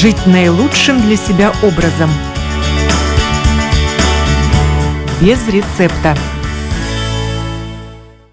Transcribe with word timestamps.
Жить 0.00 0.26
наилучшим 0.26 0.98
для 1.02 1.14
себя 1.14 1.52
образом. 1.62 2.08
Без 5.20 5.46
рецепта. 5.46 6.16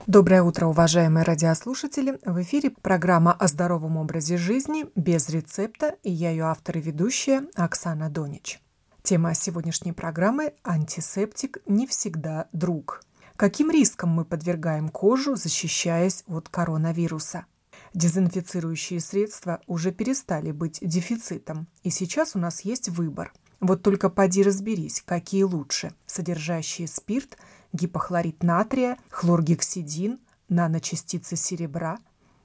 Доброе 0.06 0.44
утро, 0.44 0.68
уважаемые 0.68 1.26
радиослушатели! 1.26 2.18
В 2.24 2.42
эфире 2.42 2.70
программа 2.70 3.34
о 3.34 3.48
здоровом 3.48 3.98
образе 3.98 4.38
жизни 4.38 4.86
без 4.96 5.28
рецепта, 5.28 5.96
и 6.04 6.10
я 6.10 6.30
ее 6.30 6.46
автор 6.46 6.78
и 6.78 6.82
ведущая 6.82 7.44
Оксана 7.56 8.10
Донич. 8.10 8.62
Тема 9.04 9.34
сегодняшней 9.34 9.92
программы– 9.92 10.54
антисептик 10.64 11.58
не 11.66 11.86
всегда 11.86 12.48
друг. 12.54 13.02
Каким 13.36 13.72
риском 13.72 14.12
мы 14.12 14.24
подвергаем 14.24 14.88
кожу, 14.88 15.36
защищаясь 15.36 16.24
от 16.28 16.48
коронавируса– 16.48 17.46
Дезинфицирующие 17.98 19.00
средства 19.00 19.60
уже 19.66 19.92
перестали 19.92 20.52
быть 20.52 20.78
дефицитом, 20.84 21.68
и 21.82 21.90
сейчас 21.90 22.36
у 22.36 22.40
нас 22.40 22.62
есть 22.62 22.90
выбор. 22.90 23.34
Вот 23.60 23.82
только 23.82 24.12
поди 24.12 24.44
разберись, 24.44 25.02
какие 25.04 25.42
лучше, 25.42 25.96
содержащие 26.06 26.88
спирт, 26.88 27.40
гипохлорид 27.74 28.44
натрия, 28.44 29.00
хлоргексидин, 29.10 30.20
наночастицы 30.48 31.36
серебра. 31.36 31.98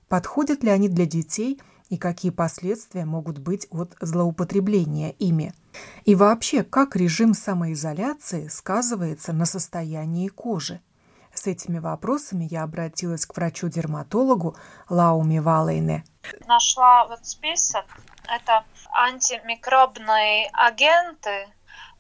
Подходят 0.09 0.65
ли 0.65 0.71
они 0.71 0.89
для 0.89 1.05
детей 1.05 1.61
и 1.91 1.99
какие 1.99 2.31
последствия 2.31 3.05
могут 3.05 3.39
быть 3.39 3.67
от 3.69 3.95
злоупотребления 4.01 5.11
ими? 5.19 5.53
И 6.07 6.15
вообще, 6.15 6.65
как 6.65 6.97
режим 6.97 7.35
самоизоляции 7.35 8.49
сказывается 8.49 9.35
на 9.35 9.45
состоянии 9.45 10.29
кожи? 10.29 10.81
С 11.43 11.49
этими 11.49 11.81
вопросами 11.81 12.47
я 12.49 12.63
обратилась 12.63 13.27
к 13.27 13.37
врачу-дерматологу 13.37 14.57
Лауме 14.89 15.41
Валейне. 15.41 16.05
Нашла 16.47 17.05
вот 17.07 17.27
список. 17.27 17.85
Это 18.29 18.65
антимикробные 18.93 20.49
агенты, 20.53 21.49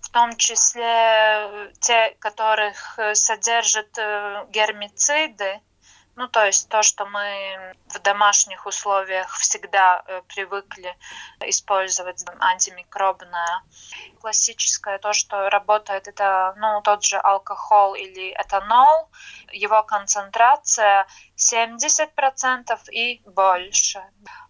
в 0.01 0.11
том 0.11 0.37
числе 0.37 1.73
те, 1.81 2.15
которых 2.21 3.01
содержат 3.15 3.99
э, 3.99 4.47
гермициды, 4.51 5.61
ну, 6.15 6.29
то 6.29 6.45
есть 6.45 6.69
то, 6.69 6.83
что 6.83 7.07
мы 7.07 7.75
в 7.89 7.99
домашних 8.01 8.67
условиях 8.67 9.35
всегда 9.39 10.03
э, 10.07 10.23
привыкли 10.29 10.95
использовать 11.41 12.25
антимикробное. 12.39 13.63
Классическое 14.21 14.99
то, 14.99 15.13
что 15.13 15.49
работает, 15.49 16.09
это 16.09 16.55
ну, 16.59 16.83
тот 16.83 17.03
же 17.03 17.17
алкоголь 17.17 17.99
или 17.99 18.35
этанол. 18.35 19.09
Его 19.53 19.83
концентрация 19.83 21.07
70% 21.37 22.79
и 22.91 23.23
больше. 23.27 24.03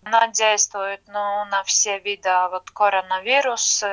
Она 0.04 0.26
действует 0.28 1.02
ну, 1.06 1.44
на 1.44 1.62
все 1.64 2.00
виды 2.00 2.30
вот, 2.50 2.70
коронавирус, 2.70 3.84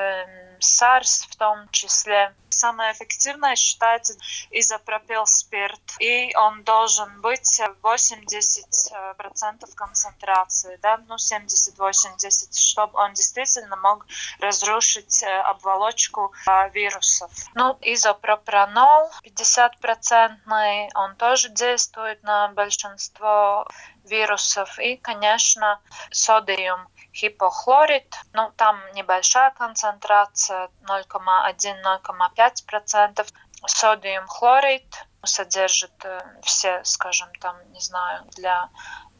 SARS 0.59 1.27
в 1.29 1.35
том 1.35 1.69
числе. 1.69 2.33
Самое 2.59 2.91
эффективное 2.91 3.55
считается 3.55 4.15
изопропил 4.51 5.25
спирт, 5.25 5.79
и 5.99 6.35
он 6.35 6.63
должен 6.63 7.21
быть 7.21 7.61
80% 7.81 9.75
концентрации, 9.75 10.77
да, 10.81 10.97
ну 11.07 11.15
70-80, 11.15 12.59
чтобы 12.59 12.99
он 12.99 13.13
действительно 13.13 13.77
мог 13.77 14.05
разрушить 14.41 15.23
э, 15.23 15.39
оболочку 15.39 16.33
э, 16.47 16.69
вирусов. 16.71 17.31
Ну, 17.55 17.77
изопропранол 17.79 19.09
50%, 19.23 20.89
он 20.95 21.15
тоже 21.15 21.47
действует 21.51 22.21
на 22.23 22.49
большинство 22.49 23.65
вирусов. 24.03 24.77
И, 24.79 24.97
конечно, 24.97 25.79
содиум 26.11 26.89
хипохлорид, 27.19 28.15
ну 28.33 28.51
там 28.55 28.79
небольшая 28.93 29.51
концентрация 29.51 30.69
0,1-0,5%. 30.87 33.27
Содиум 33.67 34.25
хлорид 34.27 35.05
содержит 35.25 36.05
э, 36.05 36.21
все, 36.43 36.81
скажем, 36.85 37.27
там, 37.41 37.57
не 37.73 37.81
знаю, 37.81 38.23
для 38.37 38.69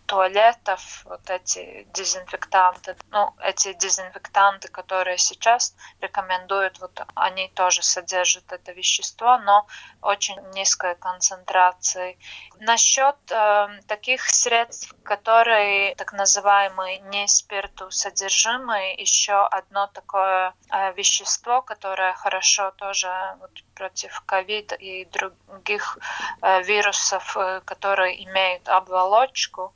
туалетов, 0.09 1.05
вот 1.05 1.29
эти 1.29 1.87
дезинфектанты, 1.93 2.95
ну, 3.11 3.31
эти 3.43 3.73
дезинфектанты, 3.73 4.67
которые 4.67 5.19
сейчас 5.19 5.75
рекомендуют, 6.01 6.79
вот 6.79 6.99
они 7.13 7.47
тоже 7.49 7.83
содержат 7.83 8.51
это 8.51 8.71
вещество, 8.71 9.37
но 9.37 9.67
очень 10.01 10.39
низкой 10.55 10.95
концентрации. 10.95 12.17
Насчет 12.59 13.17
э, 13.29 13.67
таких 13.87 14.27
средств, 14.27 14.95
которые 15.03 15.93
так 15.93 16.13
называемые 16.13 16.99
не 16.99 17.27
спиртусодержимые, 17.27 18.95
еще 18.95 19.45
одно 19.45 19.85
такое 19.93 20.55
э, 20.71 20.91
вещество, 20.93 21.61
которое 21.61 22.13
хорошо 22.13 22.71
тоже 22.71 23.11
вот, 23.39 23.51
против 23.75 24.21
ковида 24.25 24.73
и 24.75 25.05
других 25.05 25.99
э, 26.41 26.63
вирусов, 26.63 27.37
э, 27.37 27.61
которые 27.63 28.23
имеют 28.25 28.67
оболочку, 28.67 29.73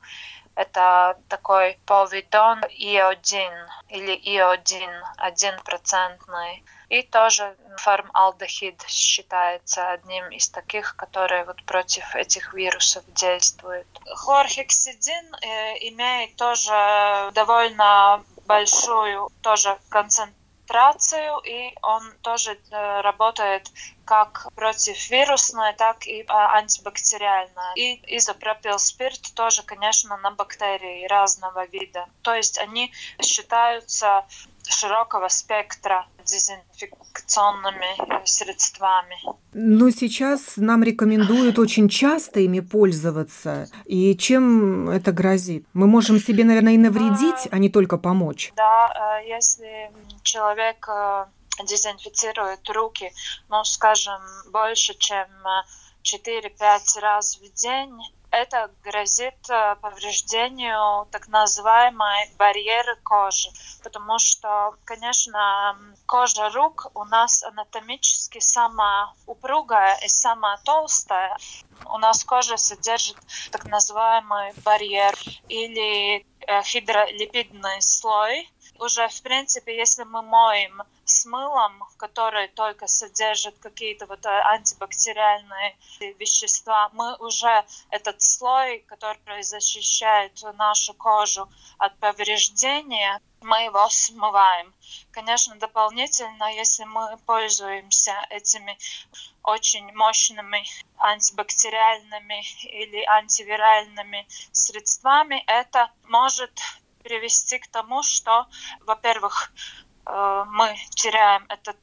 это 0.55 1.17
такой 1.29 1.79
повидон 1.85 2.59
И1 2.63 3.51
или 3.89 4.15
И1, 4.15 5.01
один 5.17 5.59
процентный. 5.63 6.63
И 6.89 7.01
тоже 7.01 7.55
формалдехид 7.77 8.83
считается 8.87 9.89
одним 9.91 10.29
из 10.29 10.49
таких, 10.49 10.95
которые 10.95 11.43
вот 11.45 11.63
против 11.63 12.15
этих 12.15 12.53
вирусов 12.53 13.03
действуют. 13.07 13.87
Хлорхексидин 14.05 15.35
э, 15.41 15.87
имеет 15.89 16.35
тоже 16.35 17.31
довольно 17.33 18.23
большую 18.45 19.29
тоже 19.41 19.77
концентрацию 19.89 20.42
концентрацию, 20.73 21.39
и 21.45 21.73
он 21.81 22.03
тоже 22.21 22.57
э, 22.71 23.01
работает 23.01 23.69
как 24.05 24.47
противовирусное, 24.55 25.73
так 25.73 26.05
и 26.07 26.25
а, 26.27 26.57
антибактериальное. 26.57 27.73
И 27.75 28.01
изопропилспирт 28.17 29.33
тоже, 29.35 29.63
конечно, 29.63 30.17
на 30.17 30.31
бактерии 30.31 31.07
разного 31.07 31.65
вида. 31.67 32.05
То 32.21 32.33
есть 32.33 32.57
они 32.57 32.91
считаются 33.21 34.25
широкого 34.67 35.27
спектра 35.27 36.07
дезинфекционными 36.25 38.25
средствами. 38.25 39.17
Но 39.53 39.89
сейчас 39.89 40.57
нам 40.57 40.83
рекомендуют 40.83 41.59
очень 41.59 41.89
часто 41.89 42.39
ими 42.39 42.61
пользоваться. 42.61 43.67
И 43.85 44.15
чем 44.15 44.89
это 44.89 45.11
грозит? 45.11 45.65
Мы 45.73 45.87
можем 45.87 46.19
себе, 46.19 46.43
наверное, 46.43 46.73
и 46.73 46.77
навредить, 46.77 47.47
а, 47.51 47.57
не 47.57 47.69
только 47.69 47.97
помочь. 47.97 48.51
Да, 48.55 49.19
э, 49.21 49.27
если 49.27 49.91
человек 50.23 50.87
э, 50.87 51.25
дезинфицирует 51.65 52.67
руки, 52.69 53.11
ну, 53.49 53.63
скажем, 53.63 54.21
больше, 54.51 54.93
чем 54.97 55.27
4-5 56.03 56.51
э, 56.61 56.99
раз 57.01 57.37
в 57.37 57.53
день, 57.53 57.91
это 58.33 58.71
грозит 58.83 59.47
э, 59.49 59.75
повреждению 59.79 61.05
так 61.11 61.27
называемой 61.27 62.31
барьеры 62.39 62.95
кожи, 63.03 63.49
потому 63.83 64.17
что, 64.17 64.75
конечно, 64.85 65.77
кожа 66.07 66.49
рук 66.49 66.87
у 66.95 67.03
нас 67.05 67.43
анатомически 67.43 68.39
самая 68.39 69.09
упругая 69.27 69.99
и 70.03 70.07
самая 70.07 70.57
толстая. 70.65 71.37
У 71.85 71.97
нас 71.99 72.23
кожа 72.23 72.57
содержит 72.57 73.17
так 73.51 73.65
называемый 73.65 74.51
барьер 74.65 75.15
или 75.47 76.25
э, 76.47 76.63
хидролипидный 76.63 77.83
слой, 77.83 78.49
уже, 78.79 79.07
в 79.07 79.21
принципе, 79.21 79.75
если 79.75 80.03
мы 80.03 80.21
моем 80.21 80.83
с 81.05 81.25
мылом, 81.25 81.83
который 81.97 82.47
только 82.49 82.87
содержит 82.87 83.57
какие-то 83.59 84.05
вот 84.05 84.25
э, 84.25 84.29
антибактериальные 84.29 85.75
вещества, 86.19 86.89
мы 86.93 87.15
уже 87.17 87.65
этот 87.89 88.21
слой, 88.21 88.79
который 88.87 89.43
защищает 89.43 90.41
нашу 90.57 90.93
кожу 90.93 91.49
от 91.77 91.97
повреждения, 91.99 93.19
мы 93.41 93.63
его 93.63 93.87
смываем. 93.89 94.73
Конечно, 95.11 95.55
дополнительно, 95.55 96.45
если 96.53 96.85
мы 96.85 97.17
пользуемся 97.25 98.13
этими 98.29 98.77
очень 99.43 99.93
мощными 99.93 100.63
антибактериальными 100.97 102.43
или 102.63 103.03
антивиральными 103.03 104.25
средствами, 104.51 105.43
это 105.47 105.91
может 106.05 106.51
привести 107.03 107.59
к 107.59 107.67
тому, 107.67 108.03
что, 108.03 108.47
во-первых, 108.81 109.51
э, 110.05 110.43
мы 110.47 110.75
теряем 110.95 111.45
этот 111.49 111.77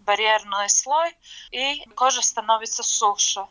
барьерный 0.00 0.68
слой, 0.68 1.16
и 1.50 1.84
кожа 1.94 2.22
становится 2.22 2.82
суше. 2.82 3.40
Э, 3.40 3.46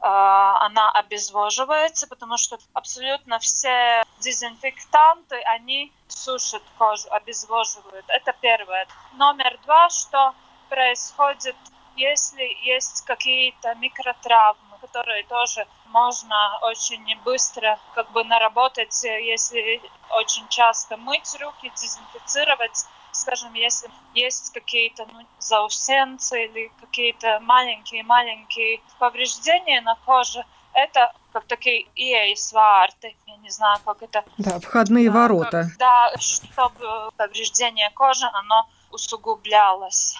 она 0.00 0.90
обезвоживается, 0.92 2.06
потому 2.06 2.36
что 2.36 2.58
абсолютно 2.72 3.38
все 3.38 4.04
дезинфектанты, 4.20 5.36
они 5.42 5.92
сушат 6.08 6.62
кожу, 6.78 7.08
обезвоживают. 7.10 8.04
Это 8.08 8.32
первое. 8.40 8.86
Номер 9.14 9.58
два, 9.64 9.88
что 9.90 10.34
происходит, 10.68 11.56
если 11.96 12.44
есть 12.64 13.02
какие-то 13.02 13.74
микротравмы 13.74 14.67
которые 14.80 15.24
тоже 15.24 15.66
можно 15.86 16.58
очень 16.62 17.16
быстро 17.24 17.78
как 17.94 18.10
бы 18.12 18.24
наработать, 18.24 19.02
если 19.02 19.80
очень 20.10 20.46
часто 20.48 20.96
мыть 20.96 21.36
руки, 21.40 21.72
дезинфицировать. 21.74 22.86
Скажем, 23.12 23.54
если 23.54 23.90
есть 24.14 24.52
какие-то 24.52 25.06
ну, 25.12 25.26
заусенцы 25.38 26.44
или 26.44 26.70
какие-то 26.80 27.40
маленькие-маленькие 27.40 28.80
повреждения 28.98 29.80
на 29.80 29.96
коже, 30.06 30.44
это 30.72 31.12
как 31.32 31.44
такие 31.46 31.86
EAS 31.96 32.52
варты, 32.52 33.16
я 33.26 33.36
не 33.36 33.50
знаю, 33.50 33.78
как 33.84 34.02
это... 34.02 34.24
Да, 34.38 34.60
входные 34.60 35.10
ворота. 35.10 35.68
Как, 35.70 35.78
да, 35.78 36.12
чтобы 36.18 37.10
повреждение 37.16 37.90
кожи, 37.90 38.26
оно 38.32 38.68
усугублялось. 38.90 40.16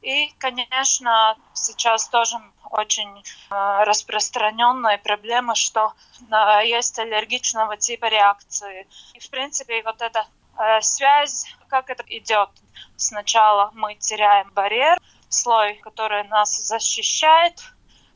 И, 0.00 0.28
конечно, 0.38 1.36
сейчас 1.54 2.08
тоже 2.08 2.36
очень 2.70 3.24
э, 3.50 3.84
распространенная 3.84 4.98
проблема, 4.98 5.54
что 5.54 5.92
э, 6.30 6.66
есть 6.66 6.98
аллергичного 6.98 7.76
типа 7.76 8.06
реакции. 8.06 8.86
И, 9.14 9.20
в 9.20 9.28
принципе, 9.30 9.82
вот 9.82 10.00
эта 10.00 10.26
э, 10.56 10.80
связь, 10.82 11.46
как 11.68 11.90
это 11.90 12.04
идет. 12.08 12.50
Сначала 12.96 13.70
мы 13.74 13.96
теряем 13.96 14.50
барьер, 14.52 14.98
слой, 15.28 15.74
который 15.76 16.24
нас 16.28 16.56
защищает, 16.56 17.60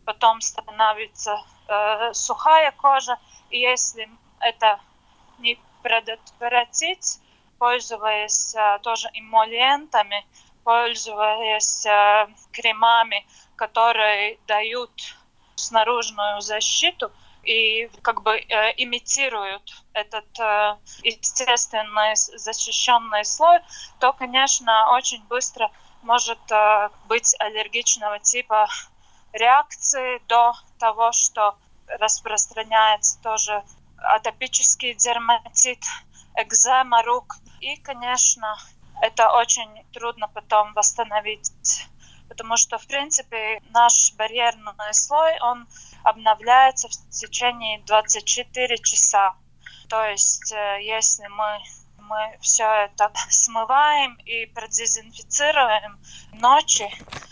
потом 0.04 0.40
становится 0.40 1.38
сухая 2.12 2.70
кожа, 2.72 3.18
и 3.48 3.60
если 3.60 4.10
это 4.40 4.78
не 5.38 5.58
предотвратить, 5.82 7.18
пользуясь 7.58 8.54
тоже 8.82 9.08
эмолиентами, 9.14 10.26
пользуясь 10.64 11.86
э, 11.86 12.28
кремами, 12.52 13.26
которые 13.56 14.38
дают 14.46 14.90
снаружную 15.56 16.40
защиту 16.40 17.12
и 17.44 17.90
как 18.02 18.22
бы 18.22 18.36
э, 18.36 18.72
имитируют 18.76 19.84
этот 19.92 20.38
э, 20.38 20.76
естественный 21.02 22.14
защищенный 22.14 23.24
слой, 23.24 23.58
то, 23.98 24.12
конечно, 24.12 24.90
очень 24.96 25.22
быстро 25.24 25.70
может 26.02 26.38
э, 26.50 26.88
быть 27.06 27.34
аллергичного 27.40 28.18
типа 28.20 28.68
реакции 29.32 30.22
до 30.28 30.54
того, 30.78 31.12
что 31.12 31.56
распространяется 31.98 33.20
тоже 33.22 33.62
атопический 33.96 34.94
дерматит, 34.94 35.78
экзема 36.36 37.02
рук. 37.02 37.36
И, 37.60 37.76
конечно, 37.76 38.56
это 39.00 39.30
очень 39.32 39.84
трудно 39.92 40.28
потом 40.28 40.72
восстановить, 40.74 41.50
потому 42.28 42.56
что, 42.56 42.78
в 42.78 42.86
принципе, 42.86 43.60
наш 43.70 44.12
барьерный 44.14 44.72
слой, 44.92 45.38
он 45.40 45.66
обновляется 46.04 46.88
в 46.88 47.10
течение 47.10 47.80
24 47.86 48.78
часа. 48.78 49.34
То 49.88 50.04
есть, 50.06 50.52
э, 50.52 50.78
если 50.82 51.26
мы 51.28 51.60
мы 52.08 52.36
все 52.40 52.64
это 52.84 53.10
смываем 53.30 54.14
и 54.26 54.46
продезинфицируем 54.46 55.98
ночи, 56.32 56.88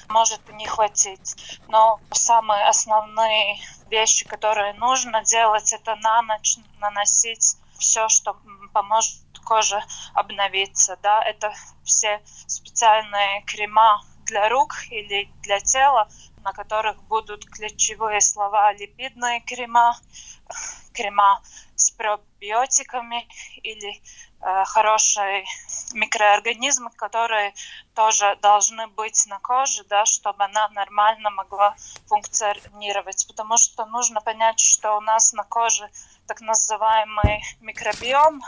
может 0.09 0.41
не 0.53 0.67
хватить. 0.67 1.59
Но 1.69 2.01
самые 2.13 2.67
основные 2.69 3.59
вещи, 3.91 4.27
которые 4.27 4.75
нужно 4.75 5.25
делать, 5.25 5.73
это 5.73 5.97
на 5.97 6.23
ночь 6.23 6.57
наносить 6.79 7.57
все, 7.79 8.09
что 8.09 8.37
поможет 8.73 9.21
коже 9.41 9.83
обновиться. 10.15 10.99
Да? 11.03 11.23
Это 11.23 11.53
все 11.85 12.21
специальные 12.47 13.43
крема 13.43 14.03
для 14.27 14.49
рук 14.49 14.75
или 14.91 15.29
для 15.43 15.61
тела, 15.61 16.09
на 16.45 16.53
которых 16.53 17.03
будут 17.05 17.45
ключевые 17.47 18.21
слова 18.21 18.73
липидные 18.73 19.41
крема, 19.41 19.97
крема 20.93 21.43
с 21.75 21.91
пробиотиками 21.91 23.27
или 23.63 24.01
э, 24.43 24.65
хорошие 24.65 25.45
микроорганизмы, 25.95 26.91
которые 26.91 27.55
тоже 27.95 28.37
должны 28.43 28.87
быть 28.89 29.27
на 29.27 29.39
коже, 29.41 29.85
да, 29.85 30.05
чтобы 30.05 30.45
она 30.45 30.69
нормально 30.69 31.31
могла 31.31 31.75
функционировать. 32.07 33.27
Потому 33.27 33.57
что 33.57 33.85
нужно 33.87 34.21
понять, 34.21 34.61
что 34.61 34.97
у 34.97 35.01
нас 35.01 35.33
на 35.33 35.45
коже 35.45 35.91
так 36.27 36.41
называемый 36.41 37.43
микробиом, 37.61 38.43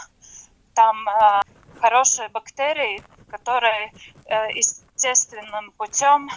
там 0.74 1.08
э, 1.08 1.40
хорошие 1.80 2.28
бактерии, 2.28 3.02
которые 3.30 3.92
э, 4.26 4.52
естественным 4.52 5.72
путем 5.72 6.30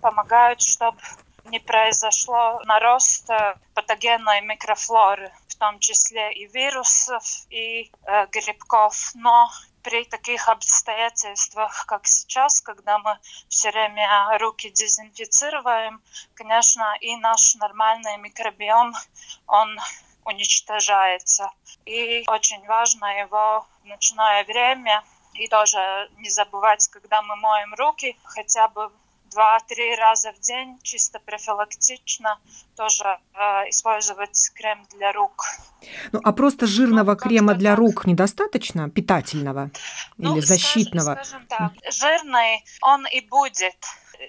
помогают, 0.00 0.60
чтобы 0.60 0.98
не 1.44 1.58
произошло 1.58 2.60
нарост 2.64 3.28
патогенной 3.74 4.40
микрофлоры, 4.40 5.30
в 5.48 5.56
том 5.56 5.78
числе 5.78 6.32
и 6.32 6.46
вирусов, 6.46 7.22
и 7.50 7.90
э, 8.06 8.26
грибков. 8.26 9.12
Но 9.14 9.50
при 9.82 10.04
таких 10.04 10.48
обстоятельствах, 10.48 11.84
как 11.86 12.06
сейчас, 12.06 12.60
когда 12.60 12.98
мы 12.98 13.18
все 13.48 13.70
время 13.70 14.38
руки 14.38 14.70
дезинфицируем, 14.70 16.02
конечно, 16.34 16.96
и 17.00 17.16
наш 17.16 17.54
нормальный 17.56 18.16
микробиом, 18.16 18.94
он 19.46 19.78
уничтожается. 20.24 21.50
И 21.84 22.24
очень 22.28 22.64
важно 22.66 23.06
его 23.20 23.66
в 23.82 23.86
ночное 23.86 24.44
время 24.44 25.02
и 25.34 25.48
тоже 25.48 26.08
не 26.18 26.30
забывать, 26.30 26.86
когда 26.88 27.22
мы 27.22 27.36
моем 27.36 27.74
руки, 27.74 28.16
хотя 28.24 28.68
бы 28.68 28.90
два-три 29.34 29.96
раза 29.96 30.32
в 30.32 30.40
день, 30.40 30.78
чисто 30.82 31.18
профилактично, 31.18 32.38
тоже 32.76 33.18
э, 33.34 33.38
использовать 33.68 34.50
крем 34.54 34.86
для 34.96 35.12
рук. 35.12 35.46
Ну, 36.12 36.20
а 36.22 36.32
просто 36.32 36.66
жирного 36.66 37.10
ну, 37.10 37.16
крема 37.16 37.54
для 37.54 37.70
так. 37.70 37.78
рук 37.78 38.06
недостаточно, 38.06 38.88
питательного 38.88 39.70
ну, 40.16 40.36
или 40.36 40.40
защитного? 40.40 41.14
Скажем, 41.14 41.46
скажем 41.46 41.46
так, 41.48 41.92
жирный 41.92 42.64
он 42.80 43.06
и 43.06 43.20
будет 43.20 43.76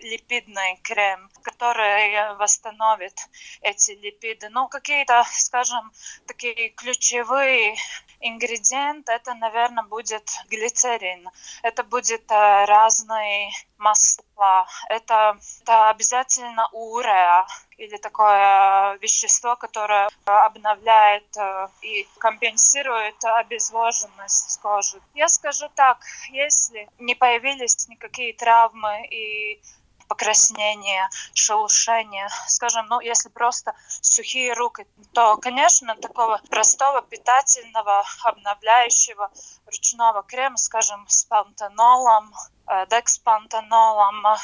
липидный 0.02 0.80
крем, 0.82 1.30
который 1.46 2.36
восстановит 2.38 3.14
эти 3.62 3.92
липиды. 3.92 4.50
Но 4.50 4.68
какие-то, 4.68 5.24
скажем, 5.30 5.92
такие 6.28 6.70
ключевые 6.70 7.76
ингредиенты, 8.20 9.12
это, 9.12 9.34
наверное, 9.36 9.84
будет 9.84 10.30
глицерин. 10.50 11.30
Это 11.64 11.84
будет 11.84 12.32
э, 12.32 12.66
разные 12.66 13.52
масла. 13.78 14.68
Это, 14.90 15.38
это 15.62 15.90
обязательно 15.90 16.68
уреа 16.72 17.46
или 17.78 17.98
такое 17.98 18.98
вещество, 19.02 19.56
которое 19.56 20.10
обновляет 20.26 21.38
э, 21.38 21.68
и 21.82 22.08
компенсирует 22.18 23.24
обезвоженность 23.24 24.60
кожи. 24.62 25.00
Я 25.14 25.28
скажу 25.28 25.70
так, 25.76 26.00
если 26.32 26.88
не 27.00 27.16
появились 27.16 27.88
никакие 27.88 28.34
травмы 28.34 29.06
и 29.08 29.62
покраснение, 30.08 31.10
шелушение. 31.34 32.28
Скажем, 32.48 32.88
ну, 32.88 33.00
если 33.00 33.30
просто 33.30 33.74
сухие 34.02 34.54
руки, 34.54 34.88
то, 35.14 35.38
конечно, 35.38 35.96
такого 35.96 36.40
простого, 36.50 37.02
питательного, 37.02 38.04
обновляющего 38.24 39.32
ручного 39.66 40.24
крема, 40.24 40.58
скажем, 40.58 41.06
с 41.08 41.26
пантенолом, 41.26 42.34
э, 42.68 42.86
декспантенолом, 42.88 44.26
э, 44.28 44.38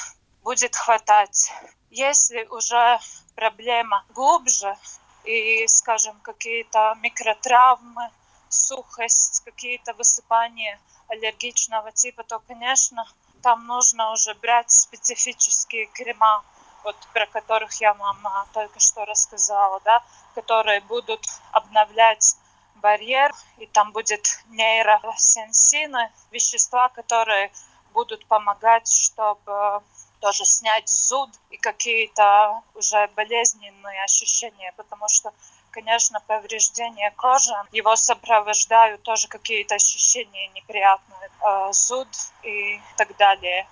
будет 0.43 0.75
хватать. 0.75 1.51
Если 1.89 2.45
уже 2.45 2.99
проблема 3.35 4.05
глубже 4.09 4.75
и, 5.23 5.67
скажем, 5.67 6.19
какие-то 6.21 6.95
микротравмы, 7.01 8.09
сухость, 8.49 9.41
какие-то 9.45 9.93
высыпания 9.93 10.79
аллергичного 11.07 11.91
типа, 11.91 12.23
то, 12.23 12.39
конечно, 12.39 13.05
там 13.41 13.65
нужно 13.67 14.11
уже 14.11 14.33
брать 14.35 14.71
специфические 14.71 15.87
крема, 15.87 16.43
вот 16.83 16.95
про 17.13 17.25
которых 17.27 17.73
я 17.81 17.93
вам 17.93 18.25
а, 18.25 18.45
только 18.53 18.79
что 18.79 19.05
рассказала, 19.05 19.79
да, 19.83 20.03
которые 20.35 20.81
будут 20.81 21.25
обновлять 21.51 22.35
барьер, 22.75 23.31
и 23.57 23.65
там 23.67 23.91
будет 23.91 24.43
нейросенсины, 24.47 26.11
вещества, 26.31 26.89
которые 26.89 27.51
будут 27.93 28.25
помогать, 28.25 28.91
чтобы 28.91 29.81
тоже 30.19 30.45
снять 30.45 30.87
зуд 30.87 31.29
и 31.49 31.57
какие-то 31.57 32.61
уже 32.75 33.07
болезненные 33.15 34.03
ощущения, 34.03 34.71
потому 34.77 35.07
что 35.07 35.33
конечно, 35.71 36.19
повреждение 36.27 37.11
кожи, 37.15 37.53
его 37.71 37.95
сопровождают 37.95 39.01
тоже 39.01 39.27
какие-то 39.27 39.75
ощущения 39.75 40.49
неприятные, 40.55 41.29
э, 41.29 41.73
зуд 41.73 42.07
и 42.43 42.79
так 42.97 43.15
далее. 43.17 43.65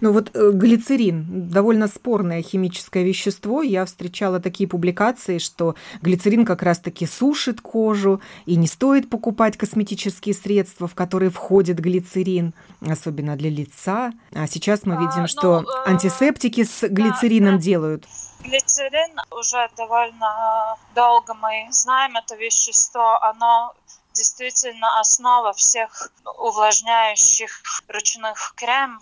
Ну 0.00 0.12
вот 0.12 0.30
э, 0.34 0.50
глицерин, 0.52 1.24
довольно 1.50 1.88
спорное 1.88 2.42
химическое 2.42 3.04
вещество. 3.04 3.62
Я 3.62 3.84
встречала 3.84 4.40
такие 4.40 4.68
публикации, 4.68 5.38
что 5.38 5.74
глицерин 6.02 6.44
как 6.44 6.62
раз-таки 6.62 7.06
сушит 7.06 7.60
кожу, 7.60 8.20
и 8.46 8.56
не 8.56 8.66
стоит 8.66 9.10
покупать 9.10 9.56
косметические 9.56 10.34
средства, 10.34 10.86
в 10.86 10.94
которые 10.94 11.30
входит 11.30 11.78
глицерин, 11.78 12.54
особенно 12.80 13.36
для 13.36 13.50
лица. 13.50 14.12
А 14.34 14.46
сейчас 14.46 14.84
мы 14.84 14.94
видим, 14.94 15.24
а, 15.24 15.28
что 15.28 15.60
ну, 15.60 15.68
антисептики 15.86 16.64
с 16.64 16.88
глицерином 16.88 17.56
да, 17.56 17.62
делают. 17.62 18.04
Глицерин 18.46 19.20
уже 19.32 19.68
довольно 19.76 20.78
долго 20.94 21.34
мы 21.34 21.66
знаем 21.70 22.16
это 22.16 22.36
вещество. 22.36 23.18
Оно 23.20 23.74
действительно 24.12 25.00
основа 25.00 25.52
всех 25.52 26.12
увлажняющих 26.38 27.50
ручных 27.88 28.54
крем. 28.54 29.00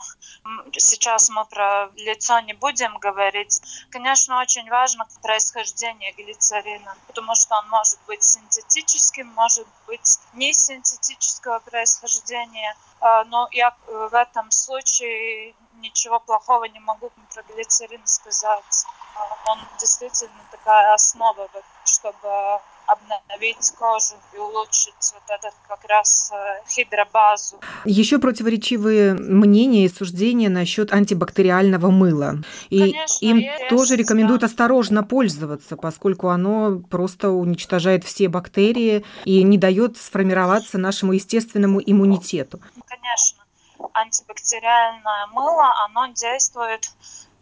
Сейчас 0.72 1.28
мы 1.28 1.44
про 1.44 1.90
лицо 1.94 2.40
не 2.40 2.54
будем 2.54 2.96
говорить. 2.96 3.60
Конечно, 3.90 4.40
очень 4.40 4.68
важно 4.70 5.06
происхождение 5.20 6.12
глицерина, 6.12 6.96
потому 7.06 7.34
что 7.34 7.54
он 7.58 7.68
может 7.68 7.98
быть 8.06 8.22
синтетическим, 8.22 9.26
может 9.34 9.66
быть 9.86 10.20
не 10.32 10.54
синтетического 10.54 11.58
происхождения. 11.58 12.74
А, 13.00 13.24
но 13.24 13.46
я 13.52 13.76
в 13.86 14.14
этом 14.14 14.50
случае 14.50 15.54
ничего 15.74 16.18
плохого 16.18 16.64
не 16.64 16.80
могу 16.80 17.12
про 17.34 17.42
глицерин 17.42 18.06
сказать. 18.06 18.86
А, 19.16 19.52
он 19.52 19.58
действительно 19.78 20.42
такая 20.50 20.94
основа, 20.94 21.48
чтобы 21.84 22.60
обновить 22.86 23.70
кожу 23.78 24.14
и 24.34 24.38
улучшить 24.38 25.12
вот 25.14 25.22
этот 25.28 25.54
как 25.68 25.84
раз 25.88 26.30
э, 26.32 26.68
хидробазу. 26.68 27.58
Еще 27.84 28.18
противоречивые 28.18 29.14
мнения 29.14 29.86
и 29.86 29.88
суждения 29.88 30.50
насчет 30.50 30.92
антибактериального 30.92 31.90
мыла. 31.90 32.36
И 32.68 32.80
Конечно, 32.80 33.26
им 33.26 33.38
есть, 33.38 33.68
тоже 33.68 33.96
рекомендуют 33.96 34.42
да. 34.42 34.46
осторожно 34.46 35.02
пользоваться, 35.02 35.76
поскольку 35.76 36.28
оно 36.28 36.80
просто 36.90 37.30
уничтожает 37.30 38.04
все 38.04 38.28
бактерии 38.28 39.04
и 39.24 39.42
не 39.42 39.58
дает 39.58 39.96
сформироваться 39.96 40.78
нашему 40.78 41.12
естественному 41.12 41.80
иммунитету. 41.80 42.60
Конечно. 42.86 43.44
Антибактериальное 43.92 45.26
мыло, 45.32 45.72
оно 45.86 46.12
действует, 46.12 46.90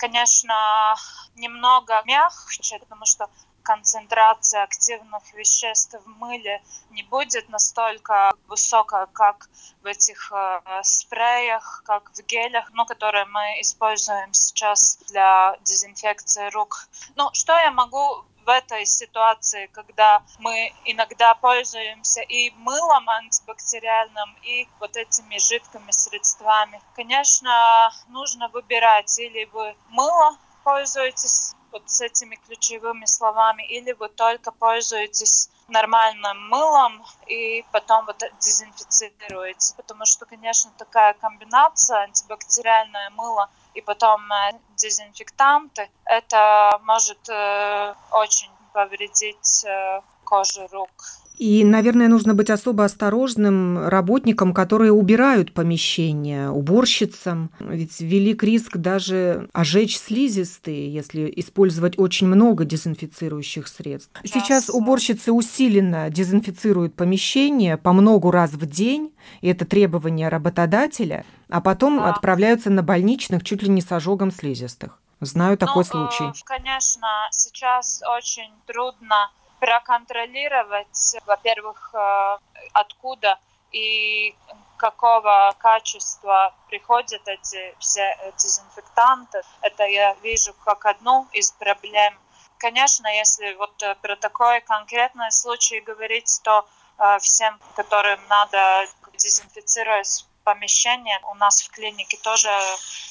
конечно, 0.02 0.96
немного 1.36 2.02
мягче, 2.06 2.78
потому 2.80 3.06
что 3.06 3.30
концентрация 3.62 4.62
активных 4.62 5.22
веществ 5.34 5.94
в 6.04 6.08
мыле 6.18 6.62
не 6.90 7.02
будет 7.02 7.48
настолько 7.48 8.32
высокая, 8.48 9.06
как 9.06 9.48
в 9.82 9.86
этих 9.86 10.32
э, 10.32 10.60
спреях, 10.82 11.82
как 11.86 12.10
в 12.12 12.22
гелях, 12.22 12.70
ну, 12.72 12.84
которые 12.86 13.24
мы 13.26 13.60
используем 13.60 14.32
сейчас 14.32 14.98
для 15.08 15.56
дезинфекции 15.62 16.50
рук. 16.50 16.88
Ну, 17.16 17.30
что 17.32 17.56
я 17.58 17.70
могу 17.70 18.24
в 18.44 18.48
этой 18.48 18.86
ситуации, 18.86 19.66
когда 19.72 20.22
мы 20.38 20.72
иногда 20.84 21.34
пользуемся 21.34 22.22
и 22.22 22.50
мылом 22.50 23.08
антибактериальным, 23.08 24.36
и 24.42 24.68
вот 24.80 24.96
этими 24.96 25.38
жидкими 25.38 25.90
средствами. 25.90 26.80
Конечно, 26.96 27.92
нужно 28.08 28.48
выбирать, 28.48 29.18
или 29.18 29.44
вы 29.52 29.76
мыло 29.90 30.36
пользуетесь 30.64 31.54
вот 31.72 31.82
с 31.90 32.00
этими 32.00 32.36
ключевыми 32.36 33.06
словами, 33.06 33.62
или 33.66 33.92
вы 33.92 34.08
только 34.08 34.52
пользуетесь 34.52 35.48
нормальным 35.68 36.48
мылом 36.48 37.02
и 37.26 37.64
потом 37.72 38.06
вот 38.06 38.22
дезинфицируете. 38.40 39.74
Потому 39.76 40.04
что, 40.04 40.26
конечно, 40.26 40.70
такая 40.76 41.14
комбинация 41.14 42.02
антибактериальное 42.02 43.10
мыло 43.10 43.48
и 43.74 43.80
потом 43.80 44.20
э, 44.30 44.52
дезинфектанты, 44.76 45.90
это 46.04 46.78
может 46.82 47.28
э, 47.30 47.94
очень 48.10 48.50
повредить 48.72 49.64
э, 49.64 50.02
кожу 50.24 50.66
рук. 50.70 50.90
И, 51.38 51.64
наверное, 51.64 52.08
нужно 52.08 52.34
быть 52.34 52.50
особо 52.50 52.84
осторожным 52.84 53.88
работникам, 53.88 54.54
которые 54.54 54.92
убирают 54.92 55.52
помещение, 55.52 56.50
уборщицам. 56.50 57.50
Ведь 57.58 58.00
велик 58.00 58.42
риск 58.44 58.76
даже 58.76 59.48
ожечь 59.52 59.98
слизистые, 59.98 60.92
если 60.92 61.32
использовать 61.36 61.98
очень 61.98 62.26
много 62.26 62.64
дезинфицирующих 62.64 63.66
средств. 63.66 64.20
Сейчас 64.24 64.68
уборщицы 64.68 65.32
усиленно 65.32 66.10
дезинфицируют 66.10 66.94
помещение 66.94 67.76
по 67.76 67.92
много 67.92 68.30
раз 68.30 68.52
в 68.52 68.66
день, 68.66 69.12
и 69.40 69.48
это 69.48 69.64
требование 69.64 70.28
работодателя, 70.28 71.24
а 71.48 71.60
потом 71.60 71.98
да. 71.98 72.10
отправляются 72.10 72.70
на 72.70 72.82
больничных 72.82 73.42
чуть 73.42 73.62
ли 73.62 73.68
не 73.68 73.80
с 73.80 73.90
ожогом 73.90 74.30
слизистых. 74.30 74.98
Знаю 75.20 75.56
такой 75.56 75.84
ну, 75.84 76.10
случай. 76.10 76.44
Конечно, 76.44 77.08
сейчас 77.30 78.02
очень 78.18 78.50
трудно 78.66 79.30
проконтролировать, 79.62 81.16
во-первых, 81.24 81.90
э, 81.94 82.38
откуда 82.72 83.38
и 83.70 84.34
какого 84.76 85.54
качества 85.56 86.52
приходят 86.68 87.22
эти 87.28 87.72
все 87.78 88.18
дезинфектанты. 88.38 89.40
Это 89.60 89.84
я 89.84 90.14
вижу 90.14 90.52
как 90.64 90.84
одну 90.84 91.28
из 91.32 91.52
проблем. 91.52 92.18
Конечно, 92.58 93.06
если 93.06 93.54
вот 93.54 93.80
э, 93.84 93.94
про 94.02 94.16
такой 94.16 94.62
конкретный 94.62 95.30
случай 95.30 95.78
говорить, 95.78 96.40
то 96.42 96.66
э, 96.98 97.18
всем, 97.20 97.56
которым 97.76 98.18
надо 98.28 98.86
дезинфицировать 99.16 100.26
помещение. 100.44 101.18
У 101.30 101.34
нас 101.34 101.62
в 101.62 101.70
клинике 101.70 102.16
тоже 102.22 102.48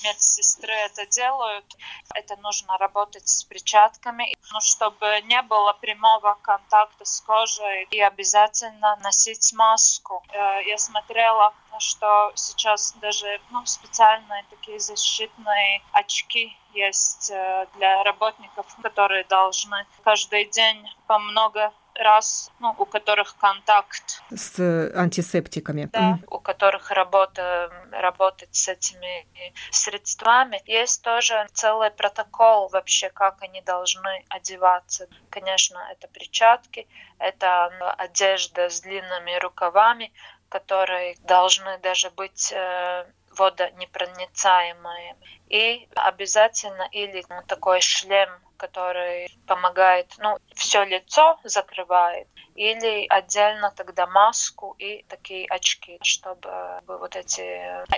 медсестры 0.04 0.74
это 0.74 1.06
делают. 1.06 1.66
Это 2.14 2.36
нужно 2.38 2.78
работать 2.78 3.28
с 3.28 3.44
перчатками, 3.44 4.34
ну, 4.52 4.62
чтобы 4.62 5.22
не 5.26 5.42
было 5.42 5.74
прямого 5.74 6.38
контакта 6.42 7.06
с 7.06 7.22
кожей 7.22 7.88
и 7.92 8.00
обязательно 8.00 8.98
носить 8.98 9.54
маску. 9.54 10.24
Э, 10.30 10.64
я 10.66 10.78
смотрела, 10.78 11.54
что 11.80 12.32
сейчас 12.36 12.94
даже 13.02 13.42
ну, 13.50 13.66
специальные 13.66 14.46
такие 14.50 14.80
защитные 14.80 15.82
очки 15.92 16.56
есть 16.74 17.32
э, 17.32 17.68
для 17.76 18.04
работников, 18.04 18.66
которые 18.82 19.24
должны 19.26 19.86
каждый 20.04 20.46
день 20.46 20.88
по 21.08 21.20
много 21.20 21.74
раз, 21.96 22.52
ну, 22.60 22.76
у 22.78 22.86
которых 22.86 23.36
контакт. 23.38 24.22
С 24.30 24.60
э, 24.60 24.92
антисептиками. 24.96 25.90
Да, 25.92 26.20
mm. 26.22 26.26
у 26.28 26.40
которых 26.40 26.92
работа, 26.92 27.72
работать 27.92 28.56
с 28.56 28.68
этими 28.68 29.28
средствами. 29.72 30.62
Есть 30.66 31.04
тоже 31.04 31.48
целый 31.54 31.92
протокол 31.92 32.70
вообще, 32.70 33.10
как 33.10 33.42
они 33.42 33.62
должны 33.62 34.26
одеваться. 34.30 35.08
Конечно, 35.30 35.80
это 35.92 36.08
перчатки, 36.08 36.88
это 37.20 37.66
одежда 37.98 38.70
с 38.70 38.82
длинными 38.82 39.38
рукавами, 39.40 40.12
которые 40.50 41.16
должны 41.24 41.78
даже 41.80 42.10
быть 42.10 42.52
э, 42.52 43.06
водонепроницаемые. 43.38 45.16
И 45.50 45.88
обязательно 45.96 46.88
или 46.92 47.24
ну, 47.30 47.42
такой 47.48 47.82
шлем 47.82 48.30
который 48.62 49.28
помогает, 49.48 50.14
ну, 50.20 50.38
все 50.54 50.84
лицо 50.84 51.40
закрывает, 51.44 52.28
или 52.54 53.08
отдельно 53.10 53.74
тогда 53.76 54.06
маску 54.06 54.76
и 54.78 55.04
такие 55.08 55.48
очки, 55.48 55.98
чтобы 56.04 56.52
вот 56.86 57.16
эти 57.16 57.42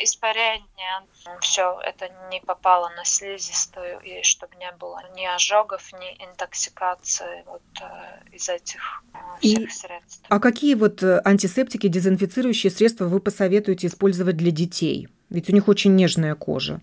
испарения, 0.01 1.05
все 1.41 1.77
это 1.83 2.07
не 2.31 2.39
попало 2.39 2.89
на 2.95 3.03
слизистую, 3.03 3.99
и 3.99 4.23
чтобы 4.23 4.55
не 4.55 4.71
было 4.71 5.01
ни 5.15 5.25
ожогов, 5.25 5.91
ни 5.91 6.23
интоксикации 6.23 7.43
вот 7.45 7.61
э, 7.81 8.35
из 8.35 8.47
этих 8.47 9.03
э, 9.13 9.17
всех 9.41 9.69
и, 9.69 9.71
средств. 9.71 10.25
А 10.29 10.39
какие 10.39 10.75
вот 10.75 11.03
э, 11.03 11.21
антисептики, 11.25 11.87
дезинфицирующие 11.87 12.71
средства 12.71 13.05
вы 13.05 13.19
посоветуете 13.19 13.87
использовать 13.87 14.37
для 14.37 14.51
детей? 14.51 15.09
Ведь 15.33 15.49
у 15.49 15.53
них 15.53 15.67
очень 15.67 15.95
нежная 15.95 16.35
кожа. 16.35 16.79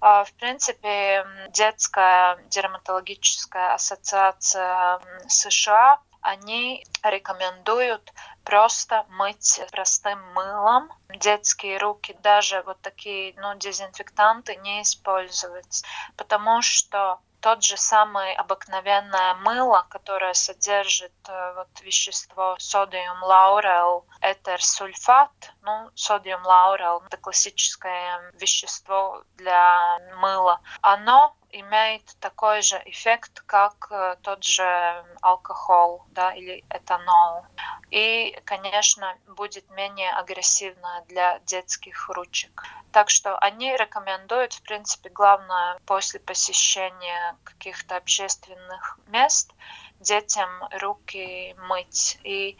А, 0.00 0.24
в 0.24 0.32
принципе, 0.34 1.26
детская 1.48 2.38
дерматологическая 2.50 3.74
ассоциация 3.74 5.00
США 5.26 5.98
они 6.20 6.84
рекомендуют 7.02 8.12
просто 8.44 9.06
мыть 9.10 9.60
простым 9.72 10.18
мылом 10.34 10.90
детские 11.20 11.78
руки, 11.78 12.16
даже 12.22 12.62
вот 12.66 12.80
такие 12.80 13.34
ну, 13.36 13.54
дезинфектанты 13.58 14.56
не 14.56 14.82
использовать, 14.82 15.82
потому 16.16 16.60
что 16.62 17.20
тот 17.44 17.62
же 17.62 17.76
самый 17.76 18.34
обыкновенное 18.36 19.34
мыло, 19.34 19.84
которое 19.90 20.32
содержит 20.32 21.12
э, 21.28 21.54
вот 21.56 21.68
вещество 21.82 22.56
содиум 22.58 23.22
лаурел 23.22 24.06
этер 24.22 24.62
сульфат, 24.62 25.52
ну, 25.60 25.90
содиум 25.94 26.42
лаурел 26.46 27.02
это 27.06 27.18
классическое 27.18 28.32
вещество 28.32 29.24
для 29.34 29.98
мыла, 30.22 30.62
оно 30.80 31.36
имеет 31.60 32.04
такой 32.20 32.62
же 32.62 32.80
эффект, 32.86 33.42
как 33.46 33.88
э, 33.90 34.16
тот 34.22 34.42
же 34.44 35.04
алкоголь 35.22 36.00
да, 36.08 36.32
или 36.34 36.64
этанол. 36.70 37.46
И, 37.90 38.36
конечно, 38.44 39.16
будет 39.28 39.68
менее 39.70 40.12
агрессивно 40.12 41.04
для 41.08 41.38
детских 41.40 42.08
ручек. 42.08 42.64
Так 42.92 43.10
что 43.10 43.36
они 43.38 43.76
рекомендуют, 43.76 44.52
в 44.54 44.62
принципе, 44.62 45.10
главное 45.10 45.78
после 45.86 46.20
посещения 46.20 47.36
каких-то 47.44 47.96
общественных 47.96 48.98
мест 49.06 49.52
детям 50.00 50.48
руки 50.80 51.54
мыть. 51.68 52.18
И 52.24 52.58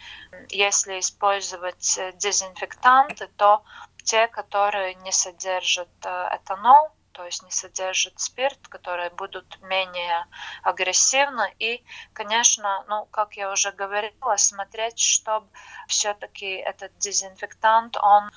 если 0.49 1.01
использовать 1.01 1.99
дезинфектанты, 2.17 3.29
то 3.37 3.65
те, 4.05 4.29
которые 4.29 4.95
не 4.95 5.13
содержат 5.13 5.89
э, 6.05 6.37
этанол, 6.37 6.91
то 7.25 7.29
есть 7.29 7.43
не 7.43 7.51
содержат 7.51 8.21
спирт, 8.21 8.69
которые 8.69 9.09
будут 9.09 9.59
менее 9.63 10.27
агрессивны. 10.63 11.55
И, 11.59 11.83
конечно, 12.13 12.85
ну, 12.87 13.07
как 13.07 13.39
я 13.39 13.51
уже 13.51 13.73
говорила, 13.73 14.37
смотреть, 14.37 14.99
чтобы 14.99 15.49
все-таки 15.89 16.51
этот 16.57 16.93
дезинфектант, 16.99 17.97
он 17.97 18.31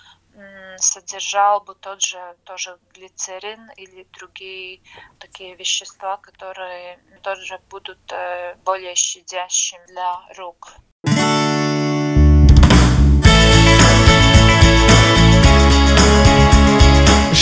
содержал 0.77 1.60
бы 1.60 1.75
тот 1.75 2.01
же 2.01 2.38
тоже 2.46 2.79
глицерин 2.94 3.72
или 3.72 4.08
другие 4.13 4.79
такие 5.20 5.56
вещества, 5.56 6.15
которые 6.15 6.98
тоже 7.24 7.60
будут 7.70 8.00
э, 8.13 8.56
более 8.63 8.96
щадящими 8.96 9.86
для 9.88 10.22
рук. 10.38 10.77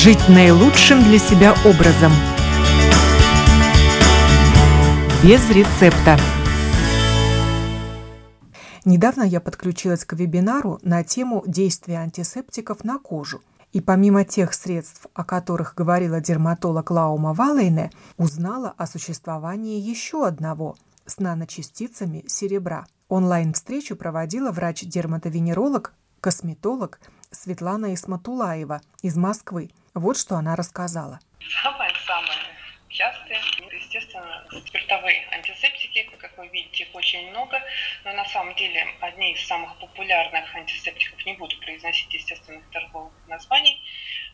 Жить 0.05 0.29
наилучшим 0.29 1.01
для 1.01 1.17
себя 1.17 1.55
образом. 1.65 2.11
Без 5.23 5.49
рецепта. 5.49 6.19
Недавно 8.85 9.23
я 9.23 9.41
подключилась 9.41 10.05
к 10.05 10.13
вебинару 10.13 10.77
на 10.83 11.03
тему 11.03 11.43
действия 11.47 11.95
антисептиков 11.95 12.83
на 12.83 12.99
кожу. 12.99 13.41
И 13.73 13.81
помимо 13.81 14.25
тех 14.25 14.53
средств, 14.53 15.07
о 15.15 15.23
которых 15.23 15.73
говорила 15.73 16.21
дерматолог 16.21 16.91
Лаума 16.91 17.33
Валейне, 17.33 17.89
узнала 18.17 18.75
о 18.77 18.85
существовании 18.85 19.79
еще 19.79 20.27
одного 20.27 20.75
с 21.07 21.17
наночастицами 21.17 22.23
серебра. 22.27 22.85
Онлайн-встречу 23.09 23.95
проводила 23.95 24.51
врач-дерматовенеролог, 24.51 25.93
косметолог 26.19 26.99
Светлана 27.31 27.95
Исматулаева 27.95 28.81
из 29.01 29.15
Москвы. 29.15 29.71
Вот 29.95 30.17
что 30.17 30.35
она 30.35 30.57
рассказала. 30.57 31.21
Самое-самое 31.63 32.37
частые, 32.89 33.39
естественно, 33.71 34.45
спиртовые 34.67 35.25
антисептики, 35.31 36.03
как 36.19 36.37
вы 36.37 36.49
видите, 36.49 36.83
их 36.83 36.93
очень 36.93 37.29
много, 37.29 37.61
но 38.03 38.11
на 38.11 38.25
самом 38.25 38.55
деле 38.55 38.85
одни 38.99 39.31
из 39.31 39.47
самых 39.47 39.79
популярных 39.79 40.53
антисептиков, 40.53 41.25
не 41.25 41.33
буду 41.35 41.57
произносить 41.61 42.13
естественных 42.13 42.69
торговых 42.71 43.13
названий, 43.27 43.81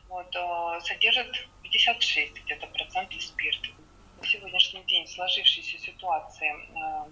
вот, 0.10 0.36
э, 0.36 0.80
содержат 0.82 1.48
56 1.62 2.44
где-то 2.44 2.66
процентов 2.66 3.22
спирта. 3.22 3.70
На 4.20 4.28
сегодняшний 4.28 4.84
день 4.86 5.08
сложившейся 5.08 5.78
ситуации 5.78 6.52
э, 6.52 7.10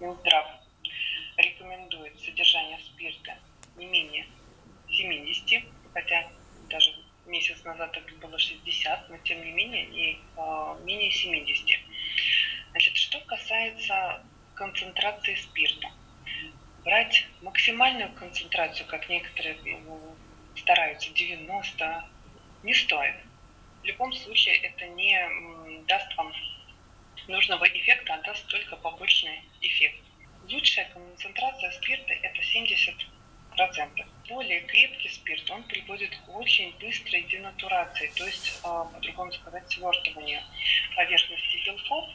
Минздрав 0.00 0.46
рекомендует 1.38 2.20
содержание 2.20 2.78
спирта 2.78 3.38
не 3.76 3.86
менее 3.86 4.26
70, 4.90 5.64
хотя 5.94 6.28
даже 6.68 7.05
месяц 7.26 7.62
назад 7.64 7.96
это 7.96 8.14
было 8.16 8.38
60, 8.38 9.10
но 9.10 9.18
тем 9.18 9.44
не 9.44 9.50
менее 9.52 9.84
и 9.86 10.18
э, 10.36 10.76
менее 10.84 11.10
70. 11.10 11.80
Значит, 12.70 12.96
что 12.96 13.20
касается 13.20 14.22
концентрации 14.54 15.34
спирта. 15.34 15.88
Брать 16.84 17.26
максимальную 17.42 18.12
концентрацию, 18.12 18.86
как 18.86 19.08
некоторые 19.08 19.56
ну, 19.64 20.16
стараются, 20.56 21.12
90, 21.12 22.04
не 22.62 22.74
стоит. 22.74 23.16
В 23.82 23.84
любом 23.84 24.12
случае 24.12 24.56
это 24.56 24.86
не 24.86 25.82
даст 25.86 26.16
вам 26.16 26.32
нужного 27.28 27.64
эффекта, 27.66 28.14
а 28.14 28.22
даст 28.22 28.46
только 28.46 28.76
побочный 28.76 29.42
эффект. 29.60 30.02
Лучшая 30.48 30.88
концентрация 30.92 31.70
спирта 31.72 32.12
это 32.12 32.42
70 32.42 32.94
процентов. 33.56 34.06
Более 34.28 34.60
крепкий 34.62 35.08
спирт, 35.08 35.50
он 35.50 35.62
приводит 35.64 36.16
к 36.16 36.28
очень 36.36 36.74
быстрой 36.78 37.22
денатурации, 37.22 38.10
то 38.16 38.26
есть, 38.26 38.60
а, 38.64 38.84
по-другому 38.84 39.32
сказать, 39.32 39.68
свертыванию 39.70 40.40
поверхности 40.94 41.66
белков 41.66 42.08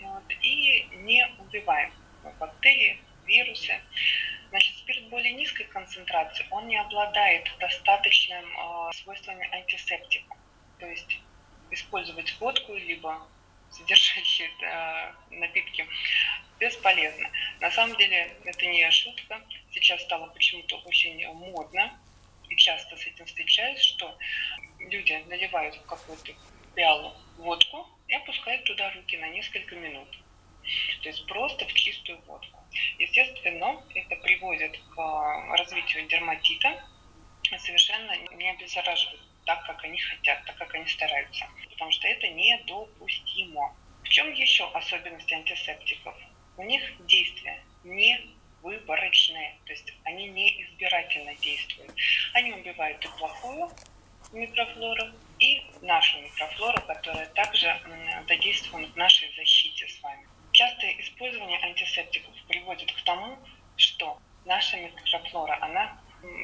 вот, 0.00 0.24
и 0.42 0.88
не 1.02 1.26
убиваем 1.38 1.92
бактерии, 2.38 2.98
вирусы. 3.26 3.80
Значит, 4.50 4.76
спирт 4.78 5.08
более 5.08 5.32
низкой 5.32 5.64
концентрации, 5.64 6.44
он 6.50 6.66
не 6.66 6.76
обладает 6.76 7.48
достаточным 7.60 8.44
э, 8.44 8.92
свойствами 8.94 9.48
антисептика. 9.54 10.34
То 10.78 10.86
есть 10.86 11.20
использовать 11.70 12.34
водку 12.40 12.74
либо 12.74 13.28
содержащие 13.70 14.50
э, 14.62 15.12
напитки 15.30 15.86
бесполезно. 16.58 17.30
На 17.60 17.70
самом 17.70 17.96
деле 17.96 18.36
это 18.44 18.66
не 18.66 18.90
шутка. 18.90 19.40
Сейчас 19.72 20.02
стало 20.02 20.26
почему-то 20.28 20.76
очень 20.78 21.26
модно, 21.32 21.98
и 22.48 22.56
часто 22.56 22.96
с 22.96 23.06
этим 23.06 23.26
встречаюсь, 23.26 23.80
что 23.80 24.16
люди 24.78 25.12
наливают 25.28 25.76
в 25.76 25.86
какую-то 25.86 26.32
пиалу 26.74 27.14
водку 27.38 27.88
и 28.08 28.14
опускают 28.14 28.64
туда 28.64 28.90
руки 28.92 29.16
на 29.16 29.28
несколько 29.28 29.76
минут. 29.76 30.08
То 31.02 31.08
есть 31.08 31.26
просто 31.26 31.66
в 31.66 31.72
чистую 31.72 32.20
водку. 32.22 32.58
Естественно, 32.98 33.82
это 33.94 34.16
приводит 34.16 34.78
к 34.94 35.56
развитию 35.56 36.06
дерматита, 36.06 36.84
совершенно 37.58 38.14
не 38.36 38.50
обеззараживает 38.50 39.20
так, 39.46 39.66
как 39.66 39.82
они 39.84 39.98
хотят, 39.98 40.44
так, 40.44 40.56
как 40.56 40.74
они 40.74 40.86
стараются. 40.86 41.46
Потому 41.70 41.90
что 41.90 42.06
это 42.06 42.28
недопустимо. 42.28 43.74
В 44.04 44.08
чем 44.08 44.32
еще 44.32 44.70
особенность 44.72 45.32
антисептиков? 45.32 46.14
У 46.56 46.62
них 46.62 46.82
действия 47.06 47.62
не 47.84 48.20
выборочные, 48.62 49.56
то 49.64 49.72
есть 49.72 49.92
они 50.04 50.28
не 50.28 50.62
избирательно 50.62 51.34
действуют. 51.36 51.92
Они 52.34 52.52
убивают 52.52 53.04
и 53.04 53.08
плохую 53.18 53.70
микрофлору, 54.32 55.04
и 55.38 55.62
нашу 55.80 56.20
микрофлору, 56.20 56.80
которая 56.82 57.26
также 57.28 57.80
задействована 58.28 58.86
в 58.86 58.96
нашей 58.96 59.34
защите 59.34 59.88
с 59.88 60.00
вами. 60.02 60.26
Частое 60.52 60.94
использование 61.00 61.58
антисептиков 61.60 62.34
приводит 62.48 62.92
к 62.92 63.02
тому, 63.02 63.38
что 63.76 64.18
наша 64.44 64.76
микрофлора, 64.76 65.58
она 65.60 65.98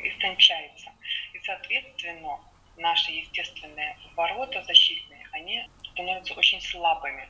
истончается. 0.05 0.91
И, 1.33 1.39
соответственно, 1.41 2.41
наши 2.77 3.13
естественные 3.13 3.99
ворота 4.15 4.63
защитные, 4.65 5.27
они 5.33 5.69
становятся 5.93 6.35
очень 6.35 6.61
слабыми. 6.61 7.29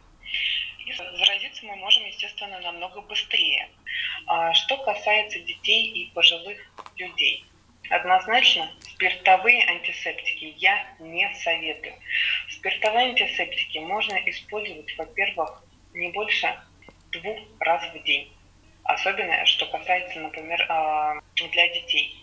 И 0.87 0.93
заразиться 0.93 1.67
мы 1.67 1.77
можем, 1.77 2.05
естественно, 2.05 2.61
намного 2.61 3.01
быстрее. 3.03 3.69
А 4.27 4.55
что 4.55 4.77
касается 4.79 5.41
детей 5.41 5.87
и 5.93 6.11
пожилых 6.13 6.59
людей. 6.97 7.45
Однозначно 7.91 8.71
спиртовые 8.83 9.65
антисептики 9.67 10.55
я 10.57 10.87
не 10.99 11.33
советую. 11.35 11.95
Спиртовые 12.51 13.11
антисептики 13.11 13.79
можно 13.79 14.15
использовать, 14.29 14.97
во-первых, 14.97 15.63
не 15.93 16.09
больше 16.11 16.59
двух 17.13 17.39
раз 17.61 17.83
в 17.95 18.03
день. 18.05 18.33
Особенно, 18.85 19.45
что 19.47 19.67
касается, 19.67 20.21
например, 20.21 20.65
а, 20.69 21.21
для 21.35 21.69
детей. 21.75 22.17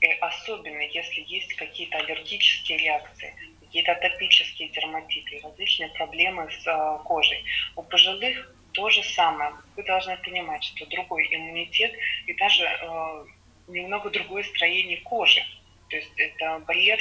И 0.00 0.06
особенно, 0.20 0.80
если 0.80 1.24
есть 1.26 1.54
какие-то 1.54 1.98
аллергические 1.98 2.78
реакции, 2.78 3.34
какие-то 3.66 3.92
атопические 3.92 4.68
дерматиты, 4.70 5.40
различные 5.42 5.88
проблемы 5.90 6.50
с 6.50 6.66
а, 6.66 6.98
кожей. 6.98 7.44
У 7.74 7.82
пожилых 7.82 8.54
то 8.72 8.90
же 8.90 9.02
самое. 9.02 9.52
Вы 9.76 9.82
должны 9.82 10.16
понимать, 10.18 10.62
что 10.62 10.86
другой 10.86 11.26
иммунитет 11.34 11.92
и 12.26 12.34
даже 12.34 12.64
э, 12.64 13.24
немного 13.68 14.10
другое 14.10 14.42
строение 14.44 14.98
кожи. 15.00 15.42
То 15.88 15.96
есть 15.96 16.12
это 16.16 16.58
барьер 16.66 17.00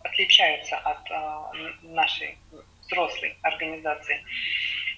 отличается 0.00 0.76
от 0.78 1.10
э, 1.10 1.72
нашей 1.82 2.36
взрослой 2.82 3.36
организации. 3.42 4.20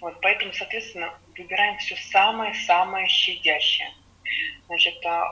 Вот, 0.01 0.19
поэтому, 0.23 0.53
соответственно, 0.53 1.13
выбираем 1.37 1.77
все 1.79 1.97
самое-самое 1.97 3.07
щадящее. 3.09 3.93
Значит, 4.67 5.05
э, 5.05 5.23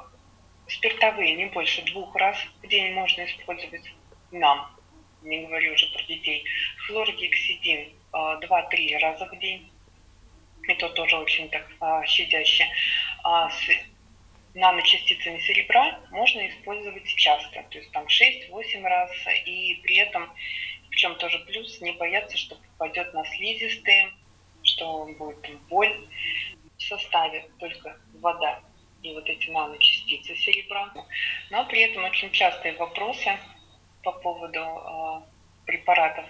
спиртовые 0.68 1.36
не 1.36 1.46
больше 1.46 1.82
двух 1.86 2.14
раз 2.16 2.36
в 2.62 2.66
день 2.66 2.92
можно 2.92 3.24
использовать 3.24 3.90
нам, 4.30 4.75
не 5.22 5.46
говорю 5.46 5.74
уже 5.74 5.86
про 5.92 6.02
детей. 6.04 6.44
Хлоргексидин 6.86 7.92
2-3 8.12 8.98
раза 8.98 9.26
в 9.26 9.38
день. 9.38 9.70
Это 10.68 10.88
тоже 10.90 11.16
очень 11.16 11.48
так 11.50 11.66
а, 11.80 12.04
щадяще. 12.06 12.66
А 13.22 13.50
с 13.50 13.60
наночастицами 14.54 15.38
серебра 15.40 16.00
можно 16.10 16.48
использовать 16.48 17.06
часто, 17.14 17.62
то 17.70 17.78
есть 17.78 17.92
там 17.92 18.06
6-8 18.06 18.82
раз, 18.82 19.10
и 19.44 19.78
при 19.82 19.96
этом, 19.96 20.32
в 20.90 20.96
чем 20.96 21.14
тоже 21.16 21.38
плюс, 21.40 21.80
не 21.80 21.92
бояться, 21.92 22.36
что 22.36 22.56
попадет 22.56 23.12
на 23.14 23.24
слизистые, 23.24 24.10
что 24.62 25.04
будет 25.18 25.60
боль. 25.68 26.08
В 26.78 26.82
составе 26.82 27.48
только 27.58 27.98
вода 28.20 28.60
и 29.02 29.12
вот 29.14 29.28
эти 29.28 29.50
наночастицы 29.50 30.36
серебра. 30.36 30.92
Но 31.50 31.64
при 31.66 31.80
этом 31.80 32.04
очень 32.04 32.30
частые 32.32 32.74
вопросы 32.74 33.38
по 34.06 34.12
поводу 34.12 34.60
э, 34.60 35.20
препаратов 35.66 36.24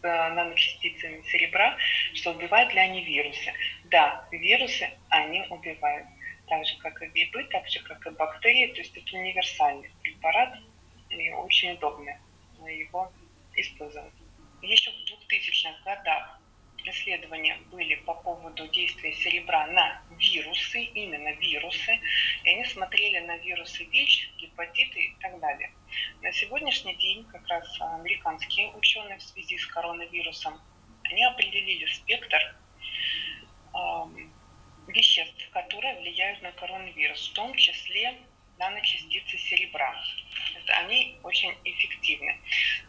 с 0.00 0.02
э, 0.02 0.28
наночастицами 0.30 1.20
серебра, 1.28 1.76
что 2.14 2.30
убивают 2.30 2.72
ли 2.72 2.80
они 2.80 3.04
вирусы. 3.04 3.52
Да, 3.90 4.26
вирусы 4.32 4.90
они 5.10 5.44
убивают. 5.50 6.06
Так 6.46 6.64
же, 6.64 6.78
как 6.78 7.02
и 7.02 7.06
грибы, 7.08 7.44
так 7.44 7.68
же, 7.68 7.80
как 7.80 8.06
и 8.06 8.10
бактерии. 8.10 8.68
То 8.68 8.78
есть 8.78 8.96
это 8.96 9.16
универсальный 9.18 9.90
препарат 10.02 10.58
и 11.10 11.30
очень 11.32 11.72
удобно 11.72 12.16
его 12.66 13.12
использовать. 13.54 14.14
Еще 14.62 14.90
в 14.90 14.94
2000-х 14.94 15.78
годах 15.84 16.37
исследования 16.90 17.58
были 17.70 17.94
по 17.96 18.14
поводу 18.14 18.66
действия 18.68 19.12
серебра 19.12 19.66
на 19.68 20.02
вирусы, 20.10 20.82
именно 20.82 21.32
вирусы, 21.34 22.00
и 22.44 22.48
они 22.50 22.64
смотрели 22.64 23.18
на 23.20 23.36
вирусы 23.38 23.84
ВИЧ, 23.84 24.30
гепатиты 24.38 25.00
и 25.00 25.16
так 25.20 25.38
далее. 25.40 25.72
На 26.22 26.32
сегодняшний 26.32 26.94
день 26.96 27.24
как 27.24 27.46
раз 27.48 27.80
американские 27.80 28.72
ученые 28.72 29.18
в 29.18 29.22
связи 29.22 29.58
с 29.58 29.66
коронавирусом, 29.66 30.60
они 31.04 31.24
определили 31.24 31.86
спектр 31.86 32.56
э, 33.74 33.78
веществ, 34.88 35.50
которые 35.50 35.98
влияют 36.00 36.42
на 36.42 36.52
коронавирус, 36.52 37.28
в 37.28 37.32
том 37.32 37.54
числе 37.54 38.14
наночастицы 38.58 39.38
серебра. 39.38 39.94
Они 40.78 41.18
очень 41.22 41.54
эффективны. 41.64 42.38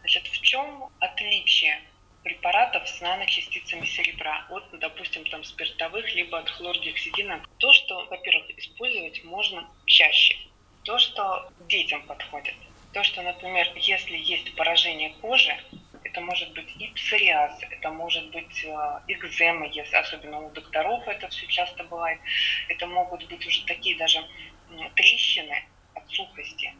Значит, 0.00 0.26
в 0.26 0.40
чем 0.42 0.90
отличие 0.98 1.80
препаратов 2.22 2.88
с 2.88 3.00
наночастицами 3.00 3.84
серебра 3.86 4.46
от, 4.50 4.64
допустим, 4.78 5.24
там, 5.24 5.44
спиртовых, 5.44 6.14
либо 6.14 6.38
от 6.38 6.50
хлоргексидина? 6.50 7.42
То, 7.58 7.72
что, 7.72 8.06
во-первых, 8.06 8.50
использовать 8.58 9.24
можно 9.24 9.68
чаще. 9.86 10.36
То, 10.84 10.98
что 10.98 11.50
детям 11.68 12.02
подходит. 12.06 12.54
То, 12.92 13.02
что, 13.04 13.22
например, 13.22 13.70
если 13.76 14.16
есть 14.16 14.54
поражение 14.56 15.14
кожи, 15.20 15.56
это 16.02 16.20
может 16.20 16.52
быть 16.54 16.74
и 16.78 16.88
псориаз, 16.88 17.60
это 17.70 17.90
может 17.90 18.30
быть 18.30 18.64
э, 18.64 19.00
экзема, 19.08 19.66
если, 19.68 19.94
особенно 19.96 20.40
у 20.40 20.50
докторов 20.50 21.06
это 21.06 21.28
все 21.28 21.46
часто 21.46 21.84
бывает. 21.84 22.18
Это 22.68 22.86
могут 22.86 23.28
быть 23.28 23.46
уже 23.46 23.64
такие 23.66 23.96
даже 23.96 24.18
трещины 24.96 25.64
от 25.94 26.10
сухости. 26.10 26.72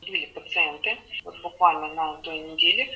Были 0.00 0.26
пациенты, 0.26 0.98
вот 1.22 1.40
буквально 1.40 1.94
на 1.94 2.16
той 2.18 2.38
неделе, 2.38 2.94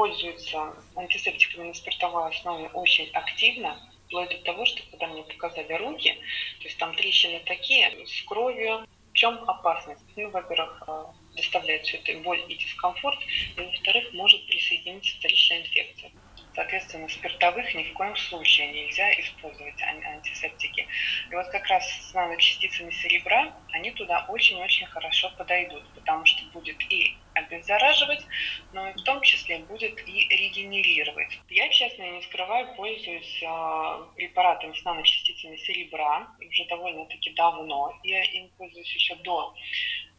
пользуются 0.00 0.72
антисептиками 0.96 1.68
на 1.68 1.74
спиртовой 1.74 2.30
основе 2.30 2.68
очень 2.68 3.10
активно, 3.10 3.78
вплоть 4.06 4.30
до 4.30 4.38
того, 4.44 4.64
что 4.64 4.80
когда 4.90 5.08
мне 5.08 5.22
показали 5.24 5.74
руки, 5.74 6.14
то 6.60 6.64
есть 6.64 6.78
там 6.78 6.94
трещины 6.94 7.38
такие, 7.44 8.06
с 8.06 8.22
кровью. 8.22 8.86
В 9.10 9.12
чем 9.12 9.34
опасность? 9.46 10.00
Ну, 10.16 10.30
во-первых, 10.30 10.82
э, 10.86 11.04
доставляет 11.36 11.84
все 11.84 11.98
это 11.98 12.18
боль 12.20 12.42
и 12.48 12.54
дискомфорт, 12.54 13.18
и, 13.58 13.60
во-вторых, 13.60 14.10
может 14.14 14.46
присоединиться 14.46 15.14
вторичная 15.18 15.60
инфекция. 15.60 16.10
Соответственно, 16.52 17.08
спиртовых 17.08 17.74
ни 17.74 17.84
в 17.84 17.92
коем 17.92 18.16
случае 18.16 18.72
нельзя 18.72 19.08
использовать 19.20 19.80
антисептики. 19.82 20.86
И 21.30 21.34
вот 21.34 21.46
как 21.48 21.66
раз 21.68 21.88
с 21.88 22.12
наночастицами 22.12 22.90
серебра 22.90 23.54
они 23.72 23.92
туда 23.92 24.24
очень-очень 24.28 24.86
хорошо 24.86 25.30
подойдут, 25.38 25.94
потому 25.94 26.24
что 26.26 26.44
будет 26.52 26.76
и 26.90 27.16
обеззараживать, 27.34 28.26
но 28.72 28.90
и 28.90 28.92
в 28.92 29.02
том 29.04 29.22
числе 29.22 29.60
будет 29.60 29.96
и 30.08 30.26
регенерировать. 30.28 31.40
Я, 31.48 31.68
честно, 31.68 32.02
не 32.02 32.22
скрываю, 32.22 32.74
пользуюсь 32.74 33.42
э, 33.42 34.06
препаратом 34.16 34.74
с 34.74 34.84
наночастицами 34.84 35.56
серебра 35.56 36.28
уже 36.44 36.64
довольно-таки 36.66 37.30
давно. 37.34 37.96
Я 38.02 38.24
им 38.24 38.50
пользуюсь 38.58 38.92
еще 38.92 39.14
до 39.16 39.54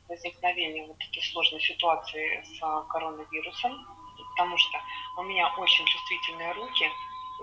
возникновения 0.07 0.85
вот 0.85 0.97
этой 1.09 1.21
сложной 1.23 1.61
ситуации 1.61 2.43
с 2.43 2.59
коронавирусом 2.89 4.00
потому 4.31 4.57
что 4.57 4.79
у 5.17 5.23
меня 5.23 5.47
очень 5.57 5.85
чувствительные 5.85 6.51
руки, 6.53 6.89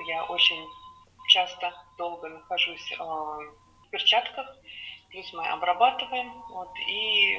я 0.06 0.24
очень 0.24 0.66
часто 1.28 1.72
долго 1.96 2.28
нахожусь 2.28 2.92
э, 2.92 2.96
в 2.96 3.90
перчатках, 3.90 4.56
плюс 5.10 5.32
мы 5.32 5.46
обрабатываем, 5.46 6.32
вот, 6.50 6.70
и, 6.88 7.38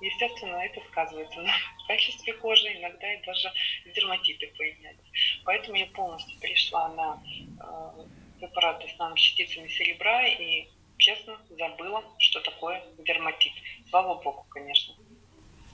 естественно, 0.00 0.56
это 0.56 0.80
сказывается 0.90 1.40
на 1.40 1.52
качестве 1.88 2.34
кожи, 2.34 2.66
иногда 2.76 3.14
и 3.14 3.22
даже 3.24 3.52
дерматиты 3.94 4.52
появляются. 4.56 5.06
Поэтому 5.44 5.76
я 5.76 5.86
полностью 5.86 6.38
перешла 6.38 6.88
на 6.90 7.22
э, 7.60 8.06
препараты 8.38 8.88
с 8.88 8.98
наночастицами 8.98 9.68
серебра 9.68 10.26
и, 10.26 10.68
честно, 10.98 11.38
забыла, 11.50 12.04
что 12.18 12.40
такое 12.40 12.82
дерматит. 12.98 13.52
Слава 13.88 14.20
богу, 14.22 14.46
конечно. 14.50 14.94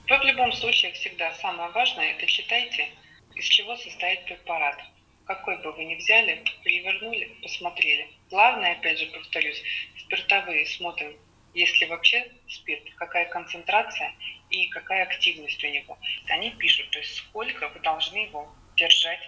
Вы 0.09 0.19
в 0.19 0.23
любом 0.23 0.53
случае 0.53 0.93
всегда 0.93 1.33
самое 1.35 1.69
важное– 1.71 2.13
это 2.13 2.27
читайте 2.27 2.89
из 3.37 3.45
чего 3.45 3.77
состоит 3.77 4.25
препарат. 4.25 4.83
Какой 5.27 5.57
бы 5.63 5.73
вы 5.73 5.85
ни 5.85 5.97
взяли, 5.97 6.43
перевернули, 6.63 7.37
посмотрели. 7.43 8.09
Главное, 8.31 8.73
опять 8.73 8.99
же 8.99 9.07
повторюсь, 9.07 9.63
спиртовые 9.99 10.67
смотрим, 10.67 11.17
есть 11.53 11.81
ли 11.81 11.87
вообще 11.87 12.31
спирт, 12.49 12.83
какая 12.97 13.27
концентрация 13.27 14.15
и 14.51 14.69
какая 14.69 15.03
активность 15.03 15.63
у 15.65 15.69
него. 15.69 15.99
Они 16.29 16.51
пишут, 16.51 16.91
то 16.91 16.99
есть 16.99 17.17
сколько 17.17 17.69
вы 17.69 17.81
должны 17.81 18.19
его 18.19 18.55
держать 18.77 19.21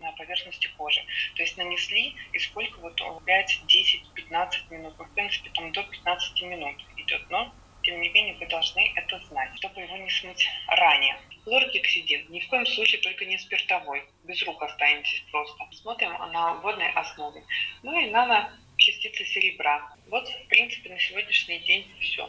на 0.00 0.12
поверхности 0.12 0.68
кожи. 0.76 1.04
То 1.36 1.42
есть 1.42 1.56
нанесли 1.56 2.14
и 2.32 2.38
сколько 2.38 2.78
вот 2.78 3.00
5, 3.24 3.60
10, 3.66 4.14
15 4.14 4.70
минут. 4.70 4.94
Ну, 4.98 5.04
в 5.04 5.14
принципе, 5.14 5.50
там 5.50 5.72
до 5.72 5.82
15 5.82 6.42
минут 6.42 6.76
идет. 6.96 7.30
Но 7.30 7.54
тем 7.84 8.00
не 8.00 8.08
менее, 8.08 8.34
вы 8.40 8.46
должны 8.46 8.92
это 8.96 9.20
знать, 9.28 9.50
чтобы 9.56 9.80
его 9.80 9.96
не 9.96 10.10
смыть 10.10 10.46
ранее. 10.68 11.16
Хлоргексидин 11.44 12.30
ни 12.30 12.40
в 12.40 12.48
коем 12.48 12.66
случае 12.66 13.00
только 13.02 13.26
не 13.26 13.38
спиртовой. 13.38 14.02
Без 14.24 14.42
рук 14.44 14.62
останетесь 14.62 15.22
просто. 15.30 15.64
Смотрим 15.72 16.10
на 16.32 16.54
водной 16.54 16.90
основе. 16.92 17.44
Ну 17.82 17.98
и 18.00 18.10
наночастицы 18.10 19.24
серебра. 19.26 19.94
Вот, 20.08 20.26
в 20.26 20.48
принципе, 20.48 20.90
на 20.90 20.98
сегодняшний 20.98 21.58
день 21.60 21.86
все. 22.00 22.28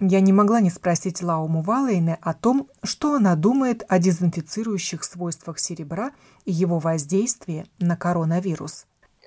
Я 0.00 0.20
не 0.20 0.32
могла 0.32 0.60
не 0.60 0.70
спросить 0.70 1.22
Лауму 1.22 1.62
Валейне 1.62 2.18
о 2.20 2.34
том, 2.34 2.68
что 2.82 3.14
она 3.14 3.36
думает 3.36 3.84
о 3.88 3.98
дезинфицирующих 3.98 5.04
свойствах 5.04 5.58
серебра 5.58 6.10
и 6.44 6.52
его 6.52 6.78
воздействии 6.78 7.64
на 7.78 7.96
коронавирус. 7.96 8.86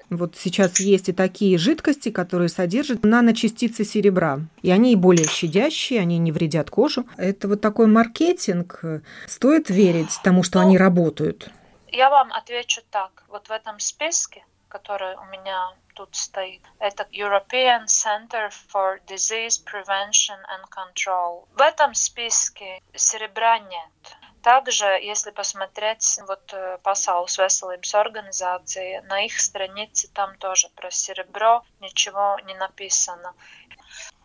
Вот 0.10 0.36
сейчас 0.38 0.80
есть 0.80 1.10
и 1.10 1.14
такие 1.14 1.58
жидкости, 1.58 2.10
которые 2.10 2.50
содержат 2.50 3.04
наночастицы 3.04 3.84
серебра. 3.84 4.40
И 4.62 4.72
они 4.72 4.96
более 4.96 5.28
щадящие, 5.28 6.00
они 6.00 6.18
не 6.18 6.32
вредят 6.32 6.70
кожу. 6.70 7.06
Это 7.18 7.48
вот 7.48 7.62
такой 7.62 7.88
маркетинг. 7.88 8.82
Стоит 9.26 9.70
верить 9.70 10.20
тому, 10.24 10.44
что 10.44 10.60
ну, 10.60 10.68
они 10.68 10.78
работают? 10.78 11.50
Я 11.92 12.10
вам 12.10 12.32
отвечу 12.32 12.82
так. 12.90 13.24
Вот 13.28 13.48
в 13.48 13.52
этом 13.52 13.80
списке, 13.80 14.46
который 14.70 15.16
у 15.16 15.26
меня 15.26 15.74
тут 15.94 16.16
стоит, 16.16 16.62
это 16.80 17.08
European 17.12 17.86
Center 17.86 18.50
for 18.72 19.00
Disease 19.08 19.60
Prevention 19.66 20.40
and 20.54 20.66
Control. 20.70 21.46
В 21.56 21.62
этом 21.62 21.94
списке 21.94 22.82
серебра 22.94 23.60
нет. 23.60 24.18
Также, 24.48 24.86
если 24.86 25.32
посмотреть 25.32 26.20
вот 26.26 26.54
Pasaules 26.82 27.36
veselības 27.38 27.94
организации, 27.94 29.04
на 29.10 29.26
их 29.26 29.42
странице 29.42 30.08
там 30.14 30.38
тоже 30.38 30.70
про 30.70 30.90
серебро 30.90 31.66
ничего 31.82 32.40
не 32.46 32.56
написано. 32.56 33.34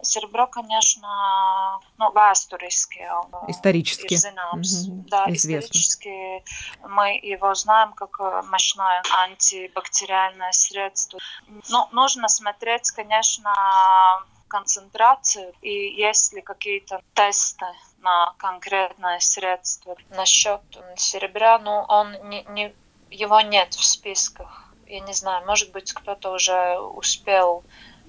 Серебро, 0.00 0.46
конечно, 0.46 1.80
ну, 1.98 2.12
vēsturiski 2.12 3.02
исторически. 3.48 4.14
Zināms. 4.14 4.86
Mm-hmm. 4.86 5.08
Да, 5.10 5.24
Известно. 5.26 5.66
исторически 5.66 6.44
мы 6.86 7.18
его 7.20 7.52
знаем 7.54 7.92
как 7.92 8.20
мощное 8.44 9.02
антибактериальное 9.24 10.52
средство. 10.52 11.18
Но 11.68 11.88
нужно 11.90 12.28
смотреть, 12.28 12.92
конечно, 12.92 13.52
концентрацию 14.52 15.54
и 15.62 15.72
есть 16.08 16.34
ли 16.34 16.42
какие-то 16.42 17.00
тесты 17.14 17.66
на 18.02 18.34
конкретное 18.36 19.18
средство. 19.20 19.96
Насчет 20.10 20.60
серебра, 20.96 21.58
ну, 21.58 21.84
он 21.88 22.12
не, 22.28 22.42
не, 22.50 22.74
его 23.10 23.40
нет 23.40 23.72
в 23.72 23.82
списках. 23.82 24.74
Я 24.86 25.00
не 25.00 25.14
знаю, 25.14 25.46
может 25.46 25.72
быть, 25.72 25.94
кто-то 25.94 26.32
уже 26.32 26.78
успел 26.78 27.64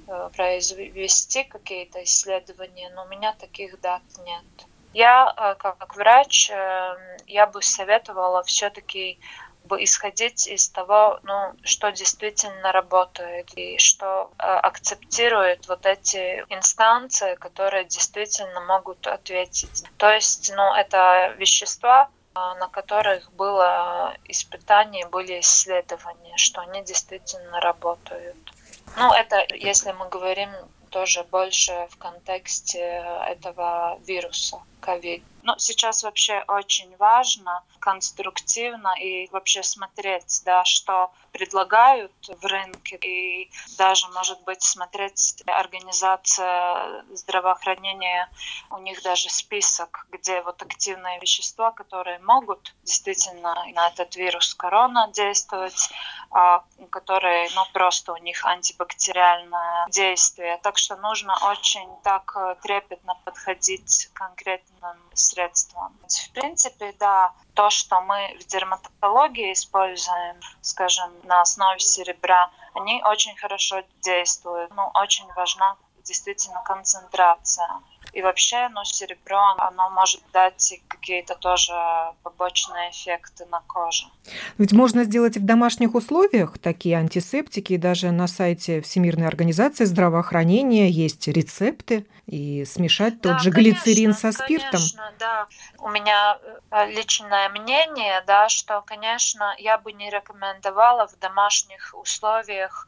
э, 0.08 0.30
произвести 0.36 1.46
какие-то 1.46 2.04
исследования, 2.04 2.92
но 2.94 3.04
у 3.06 3.08
меня 3.08 3.34
таких 3.40 3.80
дат 3.80 4.04
нет. 4.26 4.68
Я, 4.94 5.34
э, 5.38 5.56
как 5.58 5.96
врач, 5.96 6.50
э, 6.50 7.18
я 7.28 7.48
бы 7.48 7.62
советовала 7.62 8.44
все-таки 8.44 9.18
бы 9.64 9.84
исходить 9.84 10.48
из 10.48 10.70
того, 10.70 11.20
ну, 11.24 11.54
что 11.64 11.92
действительно 11.92 12.72
работает 12.72 13.52
и 13.56 13.78
что 13.78 14.32
э, 14.38 14.44
акцептирует 14.44 15.68
вот 15.68 15.86
эти 15.86 16.46
инстанции, 16.50 17.36
которые 17.36 17.86
действительно 17.86 18.62
могут 18.62 19.08
ответить. 19.08 19.84
То 19.98 20.12
есть, 20.12 20.52
ну, 20.56 20.74
это 20.74 21.34
вещества, 21.38 22.10
э, 22.36 22.40
на 22.60 22.68
которых 22.68 23.32
было 23.34 24.16
испытание, 24.26 25.08
были 25.08 25.40
исследования, 25.40 26.38
что 26.38 26.62
они 26.62 26.84
действительно 26.84 27.60
работают. 27.62 28.38
Ну, 28.98 29.14
это 29.14 29.46
если 29.56 29.92
мы 29.92 30.08
говорим 30.10 30.50
тоже 30.90 31.24
больше 31.24 31.88
в 31.90 31.98
контексте 31.98 33.04
этого 33.28 33.98
вируса 34.06 34.62
COVID. 34.82 35.24
Ну, 35.46 35.56
сейчас 35.58 36.04
вообще 36.04 36.42
очень 36.48 36.96
важно 36.96 37.64
конструктивно 37.80 38.94
и 38.98 39.28
вообще 39.30 39.62
смотреть, 39.62 40.42
да, 40.46 40.64
что 40.64 41.12
предлагают 41.34 42.14
в 42.28 42.46
рынке, 42.46 42.96
и 42.96 43.52
даже, 43.78 44.08
может 44.10 44.42
быть, 44.44 44.62
смотреть 44.62 45.44
организация 45.46 47.04
здравоохранения, 47.12 48.30
у 48.70 48.78
них 48.78 49.04
даже 49.04 49.30
список, 49.30 50.08
где 50.12 50.42
вот 50.44 50.62
активные 50.62 51.20
вещества, 51.20 51.72
которые 51.72 52.20
могут 52.20 52.74
действительно 52.84 53.54
на 53.74 53.88
этот 53.88 54.16
вирус 54.16 54.54
корона 54.54 55.10
действовать, 55.12 55.90
а 56.32 56.64
которые, 56.90 57.50
ну, 57.54 57.64
просто 57.74 58.14
у 58.14 58.18
них 58.18 58.46
антибактериальное 58.46 59.88
действие. 59.90 60.58
Так 60.64 60.78
что 60.78 60.96
нужно 60.96 61.36
очень 61.50 61.88
так 62.04 62.34
э, 62.36 62.56
трепетно 62.62 63.16
подходить 63.24 64.10
к 64.14 64.18
конкретным 64.18 64.98
средствам. 65.34 65.94
В 66.08 66.32
принципе, 66.34 66.94
да, 67.00 67.34
то, 67.54 67.70
что 67.70 68.02
мы 68.02 68.38
в 68.40 68.46
дерматологии 68.48 69.54
используем, 69.54 70.38
скажем, 70.62 71.12
на 71.24 71.42
основе 71.42 71.80
серебра, 71.80 72.52
они 72.74 73.04
очень 73.04 73.36
хорошо 73.36 73.84
действуют. 74.02 74.72
Ну, 74.76 74.90
очень 74.94 75.32
важна 75.34 75.76
действительно 76.04 76.62
концентрация. 76.64 77.70
И 78.14 78.22
вообще, 78.22 78.70
ну, 78.70 78.86
серебро, 78.86 79.56
оно 79.58 79.90
может 79.90 80.22
дать 80.32 80.80
какие-то 80.88 81.34
тоже 81.36 81.74
побочные 82.22 82.92
эффекты 82.92 83.46
на 83.48 83.62
коже. 83.62 84.06
Ведь 84.60 84.72
можно 84.72 85.04
сделать 85.04 85.36
в 85.36 85.44
домашних 85.44 85.96
условиях 85.96 86.60
такие 86.60 86.98
антисептики. 86.98 87.76
Даже 87.76 88.12
на 88.12 88.28
сайте 88.28 88.82
Всемирной 88.82 89.28
организации 89.28 89.86
здравоохранения 89.86 90.90
есть 90.90 91.28
рецепты. 91.28 92.06
И 92.28 92.64
смешать 92.66 93.20
тот 93.20 93.34
да, 93.34 93.40
же 93.40 93.52
конечно, 93.52 93.84
глицерин 93.84 94.14
со 94.14 94.32
спиртом. 94.32 94.72
Конечно, 94.72 95.14
да. 95.20 95.48
У 95.80 95.90
меня 95.90 96.38
э, 96.72 96.92
личное 96.92 97.50
мнение, 97.50 98.24
да, 98.26 98.48
что, 98.48 98.82
конечно, 98.82 99.54
я 99.58 99.78
бы 99.78 99.92
не 99.92 100.10
рекомендовала 100.10 101.08
в 101.08 101.20
домашних 101.20 101.94
условиях 101.94 102.88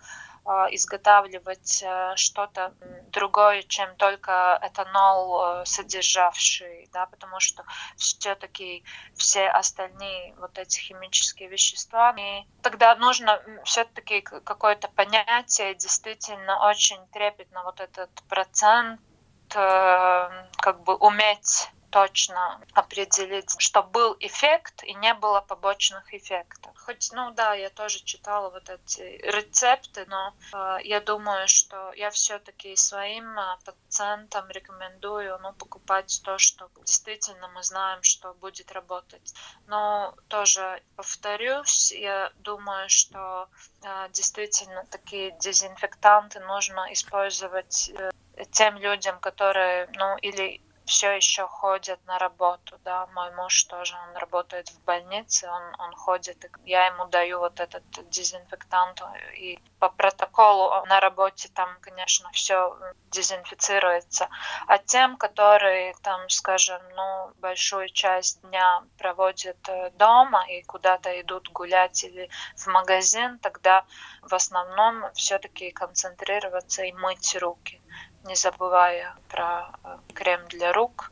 изготавливать 0.72 1.82
э, 1.84 2.14
что-то 2.16 2.74
другое, 3.12 3.64
чем 3.64 3.96
только 3.96 4.60
этанол 4.62 5.62
э, 5.62 5.66
содержавший, 5.66 6.90
да, 6.94 7.08
потому 7.08 7.40
что 7.40 7.64
все-таки 7.98 8.84
все 9.16 9.48
остальные 9.48 10.36
вот 10.38 10.58
эти 10.58 10.80
химические 10.80 11.50
вещества, 11.50 12.16
и 12.18 12.46
тогда 12.62 12.96
нужно 12.96 13.42
все-таки 13.64 14.22
какое-то 14.22 14.88
понятие 14.90 15.74
действительно 15.76 16.68
очень 16.70 17.06
трепетно 17.08 17.64
вот 17.64 17.80
этот 17.80 18.12
процент 18.30 19.02
как 19.48 20.82
бы 20.84 20.96
уметь 20.96 21.70
точно 21.96 22.60
определить, 22.74 23.56
что 23.58 23.82
был 23.82 24.18
эффект 24.20 24.84
и 24.84 24.94
не 24.96 25.14
было 25.14 25.40
побочных 25.40 26.14
эффектов. 26.14 26.74
Хоть, 26.76 27.10
ну 27.14 27.32
да, 27.32 27.54
я 27.54 27.70
тоже 27.70 28.04
читала 28.04 28.50
вот 28.50 28.70
эти 28.70 29.00
рецепты, 29.24 30.06
но 30.10 30.34
э, 30.54 30.80
я 30.84 31.00
думаю, 31.00 31.48
что 31.48 31.94
я 31.94 32.10
все-таки 32.10 32.76
своим 32.76 33.40
э, 33.40 33.58
пациентам 33.64 34.50
рекомендую 34.50 35.40
ну, 35.40 35.54
покупать 35.54 36.22
то, 36.26 36.38
что 36.38 36.70
действительно 36.84 37.48
мы 37.48 37.64
знаем, 37.64 38.04
что 38.04 38.34
будет 38.34 38.74
работать. 38.74 39.34
Но 39.68 40.16
тоже 40.28 40.84
повторюсь, 40.98 41.94
я 41.94 42.30
думаю, 42.40 42.90
что 42.90 43.48
э, 43.84 44.10
действительно 44.10 44.86
такие 44.92 45.32
дезинфектанты 45.40 46.42
нужно 46.42 46.92
использовать 46.92 47.90
э, 47.98 48.12
тем 48.52 48.76
людям, 48.80 49.18
которые, 49.22 49.88
ну, 49.96 50.18
или 50.18 50.62
все 50.86 51.12
еще 51.12 51.48
ходят 51.48 52.00
на 52.06 52.18
работу, 52.20 52.80
да, 52.84 53.08
мой 53.08 53.32
муж 53.32 53.64
тоже, 53.64 53.96
он 54.10 54.18
работает 54.18 54.70
в 54.70 54.84
больнице, 54.84 55.50
он, 55.50 55.64
он 55.80 55.96
ходит, 55.96 56.46
я 56.66 56.88
ему 56.88 57.06
даю 57.08 57.40
вот 57.40 57.60
этот 57.60 57.84
дезинфектант, 58.10 59.02
и 59.38 59.60
по 59.80 59.90
протоколу 59.90 60.86
на 60.86 61.00
работе 61.00 61.50
там, 61.54 61.70
конечно, 61.82 62.30
все 62.32 62.78
дезинфицируется, 63.12 64.30
а 64.68 64.78
тем, 64.78 65.18
которые 65.18 65.96
там, 66.04 66.30
скажем, 66.30 66.82
ну, 66.96 67.32
большую 67.38 67.90
часть 67.90 68.42
дня 68.42 68.84
проводят 68.98 69.58
э, 69.68 69.92
дома 69.92 70.46
и 70.50 70.64
куда-то 70.64 71.20
идут 71.22 71.50
гулять 71.50 72.04
или 72.04 72.30
в 72.56 72.68
магазин, 72.68 73.40
тогда 73.40 73.86
в 74.22 74.34
основном 74.34 75.12
все-таки 75.14 75.72
концентрироваться 75.72 76.84
и 76.84 76.92
мыть 76.94 77.36
руки 77.38 77.82
не 78.26 78.36
забывая 78.36 79.16
про 79.30 79.72
э, 79.84 79.98
крем 80.14 80.42
для 80.50 80.74
рук. 80.74 81.12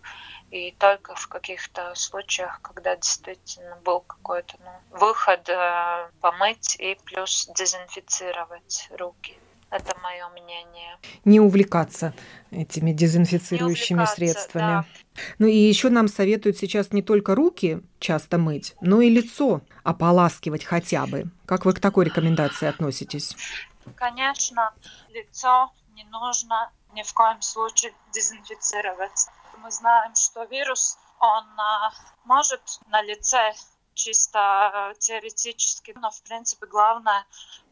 И 0.51 0.71
только 0.77 1.15
в 1.15 1.27
каких-то 1.27 1.95
случаях, 1.95 2.61
когда 2.61 2.95
действительно 2.95 3.75
был 3.83 4.01
какой-то 4.01 4.55
ну, 4.59 4.99
выход, 4.99 5.49
э, 5.49 6.09
помыть 6.21 6.75
и 6.79 6.97
плюс 7.05 7.49
дезинфицировать 7.55 8.89
руки. 8.97 9.35
Это 9.71 9.97
мое 10.03 10.29
мнение. 10.29 10.99
Не 11.25 11.39
увлекаться 11.39 12.13
этими 12.51 12.91
дезинфицирующими 12.91 14.01
Не 14.01 14.05
средствами. 14.05 14.83
Да. 14.83 14.85
Ну 15.39 15.47
и 15.47 15.55
еще 15.55 15.89
нам 15.89 16.07
советуют 16.07 16.57
сейчас 16.57 16.91
не 16.91 17.01
только 17.01 17.33
руки 17.33 17.81
часто 17.97 18.37
мыть, 18.37 18.75
но 18.81 19.01
и 19.01 19.09
лицо 19.09 19.61
ополаскивать 19.83 20.63
хотя 20.63 21.07
бы. 21.07 21.25
Как 21.47 21.65
вы 21.65 21.73
к 21.73 21.79
такой 21.79 22.05
рекомендации 22.05 22.67
относитесь? 22.67 23.35
Конечно, 23.95 24.73
лицо 25.09 25.71
не 25.95 26.03
нужно 26.05 26.71
ни 26.93 27.03
в 27.03 27.13
коем 27.13 27.41
случае 27.41 27.93
дезинфицировать. 28.11 29.27
Мы 29.57 29.71
знаем, 29.71 30.15
что 30.15 30.43
вирус, 30.43 30.97
он 31.19 31.59
а, 31.59 31.91
может 32.23 32.79
на 32.87 33.01
лице 33.01 33.53
чисто 33.93 34.39
а, 34.39 34.93
теоретически, 34.95 35.93
но 35.99 36.11
в 36.11 36.21
принципе 36.23 36.65
главное 36.65 37.25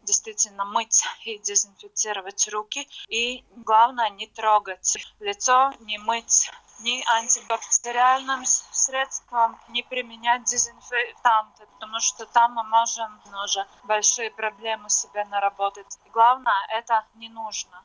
действительно 0.03 0.65
мыть 0.65 1.03
и 1.25 1.37
дезинфицировать 1.39 2.47
руки. 2.49 2.87
И 3.07 3.43
главное 3.57 4.09
не 4.09 4.27
трогать 4.27 4.97
лицо, 5.19 5.73
не 5.79 5.97
мыть 5.97 6.51
ни 6.83 7.03
антибактериальным 7.17 8.45
средством, 8.45 9.57
не 9.69 9.83
применять 9.83 10.43
дезинфектанты, 10.43 11.65
потому 11.73 11.99
что 11.99 12.25
там 12.25 12.53
мы 12.53 12.63
можем 12.63 13.19
уже 13.43 13.65
большие 13.83 14.31
проблемы 14.31 14.89
себе 14.89 15.25
наработать. 15.25 15.99
Главное, 16.13 16.67
это 16.77 17.05
не 17.15 17.29
нужно. 17.29 17.83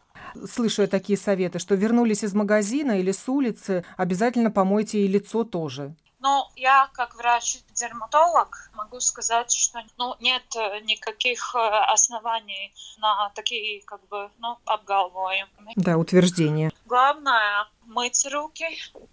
Слышу 0.51 0.83
я 0.83 0.89
такие 0.89 1.19
советы, 1.19 1.59
что 1.59 1.75
вернулись 1.75 2.25
из 2.25 2.35
магазина 2.35 2.99
или 2.99 3.13
с 3.13 3.29
улицы, 3.29 3.85
обязательно 3.97 4.51
помойте 4.51 4.99
и 4.99 5.09
лицо 5.09 5.45
тоже. 5.45 5.95
Ну, 6.19 6.47
я 6.57 6.89
как 6.95 7.15
врач-дерматолог 7.15 8.71
могу 8.75 9.01
сказать, 9.01 9.53
что 9.53 9.83
ну, 9.99 10.17
нет 10.21 10.45
э, 10.57 10.81
никаких 10.81 11.55
э, 11.55 11.59
оснований 11.59 12.75
на 12.99 13.31
такие 13.35 13.83
как 13.83 14.07
бы 14.09 14.31
ну, 14.39 14.59
обгалвоемые. 14.65 15.75
Да, 15.77 15.99
утверждения. 15.99 16.73
Главное 16.87 17.69
мыть 17.85 18.27
руки 18.33 18.67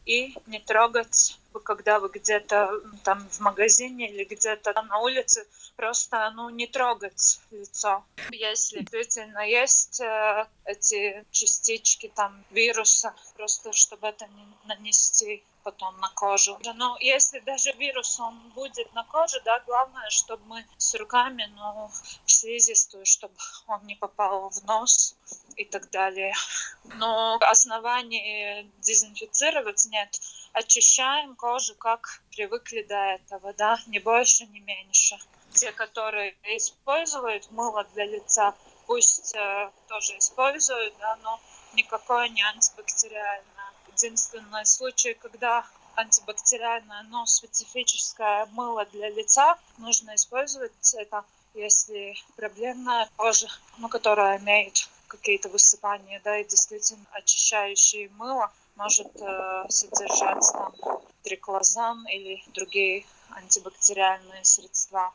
и 0.06 0.36
не 0.48 0.60
трогать 0.60 1.38
когда 1.60 2.00
вы 2.00 2.10
где-то 2.10 2.82
там 3.04 3.28
в 3.30 3.40
магазине 3.40 4.10
или 4.10 4.24
где-то 4.24 4.74
на 4.82 5.00
улице, 5.00 5.46
просто 5.76 6.32
ну, 6.36 6.50
не 6.50 6.68
трогать 6.68 7.40
лицо. 7.52 8.04
Если 8.32 8.80
действительно 8.80 9.40
есть 9.40 10.02
э, 10.02 10.48
эти 10.66 11.26
частички 11.32 12.12
там 12.16 12.44
вируса, 12.52 13.14
просто 13.36 13.74
чтобы 13.74 14.08
это 14.08 14.28
не 14.28 14.46
нанести 14.66 15.44
потом 15.64 15.98
на 16.00 16.10
кожу. 16.10 16.60
Но 16.76 16.98
если 17.00 17.40
даже 17.40 17.72
вирус 17.74 18.20
он 18.20 18.38
будет 18.56 18.94
на 18.94 19.04
коже, 19.06 19.42
да, 19.46 19.60
главное, 19.62 20.10
чтобы 20.10 20.44
мы 20.46 20.66
с 20.78 20.94
руками, 20.96 21.50
ну, 21.56 21.90
в 22.26 22.32
слизистую, 22.32 23.06
чтобы 23.06 23.34
он 23.68 23.86
не 23.86 23.96
попал 23.96 24.50
в 24.50 24.64
нос 24.66 25.16
и 25.56 25.66
так 25.66 25.90
далее. 25.90 26.34
Но 26.96 27.38
оснований 27.42 28.70
дезинфицировать 28.82 29.86
нет. 29.86 30.20
Очищаем 30.54 31.36
кожу, 31.36 31.74
как 31.76 32.22
привыкли 32.32 32.84
до 32.84 32.96
этого, 32.96 33.54
да, 33.54 33.80
не 33.88 33.98
больше, 33.98 34.46
не 34.46 34.60
меньше. 34.60 35.18
Те, 35.52 35.72
которые 35.72 36.36
используют 36.44 37.50
мыло 37.50 37.84
для 37.96 38.06
лица, 38.06 38.54
пусть 38.86 39.36
э, 39.36 39.72
тоже 39.88 40.16
используют, 40.20 40.94
да, 41.00 41.16
но 41.24 41.40
никакое 41.74 42.30
не 42.30 42.44
антибактериальное. 42.44 43.74
Единственный 43.88 44.66
случай, 44.66 45.16
когда 45.16 45.66
антибактериальное, 45.96 47.02
но 47.10 47.26
специфическое 47.26 48.46
мыло 48.52 48.86
для 48.86 49.10
лица 49.10 49.58
нужно 49.80 50.14
использовать, 50.14 50.94
это 50.94 51.26
если 51.56 52.16
проблемная 52.36 53.10
кожа, 53.16 53.48
ну, 53.78 53.90
которая 53.90 54.38
имеет 54.38 54.88
какие-то 55.08 55.50
высыпания, 55.50 56.22
да, 56.24 56.38
и 56.38 56.48
действительно 56.48 57.06
очищающее 57.12 58.10
мыло 58.18 58.52
может 58.76 59.08
э, 59.22 59.64
содержать 59.70 60.46
там 60.52 60.74
триклозан 61.24 62.06
или 62.08 62.44
другие 62.54 63.06
антибактериальные 63.36 64.44
средства. 64.44 65.12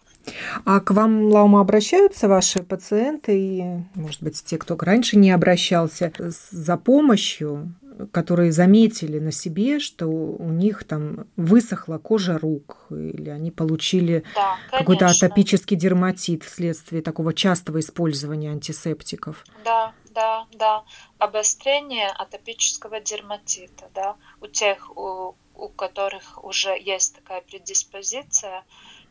А 0.64 0.80
к 0.80 0.90
вам, 0.90 1.30
Лаума, 1.30 1.60
обращаются 1.60 2.28
ваши 2.28 2.62
пациенты 2.62 3.38
и, 3.38 3.62
может 3.94 4.22
быть, 4.22 4.42
те, 4.44 4.58
кто 4.58 4.76
раньше 4.76 5.16
не 5.16 5.30
обращался, 5.30 6.12
за 6.18 6.76
помощью 6.76 7.74
которые 8.12 8.52
заметили 8.52 9.18
на 9.18 9.32
себе, 9.32 9.78
что 9.80 10.06
у 10.06 10.50
них 10.50 10.84
там 10.84 11.26
высохла 11.36 11.98
кожа 11.98 12.38
рук, 12.38 12.86
или 12.90 13.28
они 13.28 13.50
получили 13.50 14.24
да, 14.34 14.56
какой-то 14.70 15.06
атопический 15.06 15.76
дерматит 15.76 16.44
вследствие 16.44 17.02
такого 17.02 17.34
частого 17.34 17.80
использования 17.80 18.50
антисептиков. 18.50 19.44
Да, 19.64 19.92
да, 20.18 20.46
да. 20.52 20.84
Обострение 21.18 22.08
атопического 22.08 23.00
дерматита, 23.00 23.88
да, 23.94 24.16
у 24.40 24.48
тех, 24.48 24.90
у, 24.96 25.36
у 25.54 25.68
которых 25.68 26.42
уже 26.42 26.76
есть 26.76 27.14
такая 27.14 27.40
предиспозиция, 27.40 28.64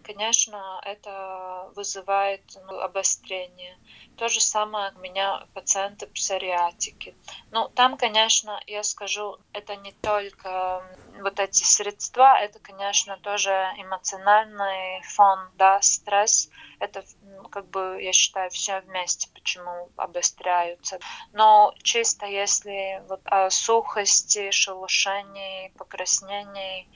конечно, 0.07 0.81
это 0.85 1.69
вызывает 1.75 2.41
ну, 2.65 2.79
обострение. 2.79 3.77
То 4.15 4.29
же 4.29 4.39
самое 4.39 4.91
у 4.95 4.99
меня 4.99 5.45
пациенты 5.53 6.07
псориатики. 6.07 7.13
Ну, 7.51 7.67
там, 7.75 7.97
конечно, 7.97 8.59
я 8.65 8.83
скажу, 8.83 9.37
это 9.53 9.75
не 9.75 9.91
только 9.91 10.81
вот 11.21 11.39
эти 11.39 11.63
средства, 11.63 12.39
это, 12.39 12.59
конечно, 12.59 13.17
тоже 13.17 13.51
эмоциональный 13.77 15.01
фон, 15.03 15.51
да, 15.55 15.81
стресс. 15.81 16.49
Это, 16.79 17.03
как 17.51 17.67
бы, 17.67 17.99
я 18.01 18.13
считаю, 18.13 18.49
все 18.49 18.79
вместе, 18.79 19.29
почему 19.33 19.89
обостряются. 19.97 20.99
Но 21.33 21.73
чисто 21.83 22.25
если 22.25 23.03
вот 23.09 23.21
о 23.25 23.49
сухости, 23.49 24.51
шелушении, 24.51 25.73
покраснении, 25.77 26.87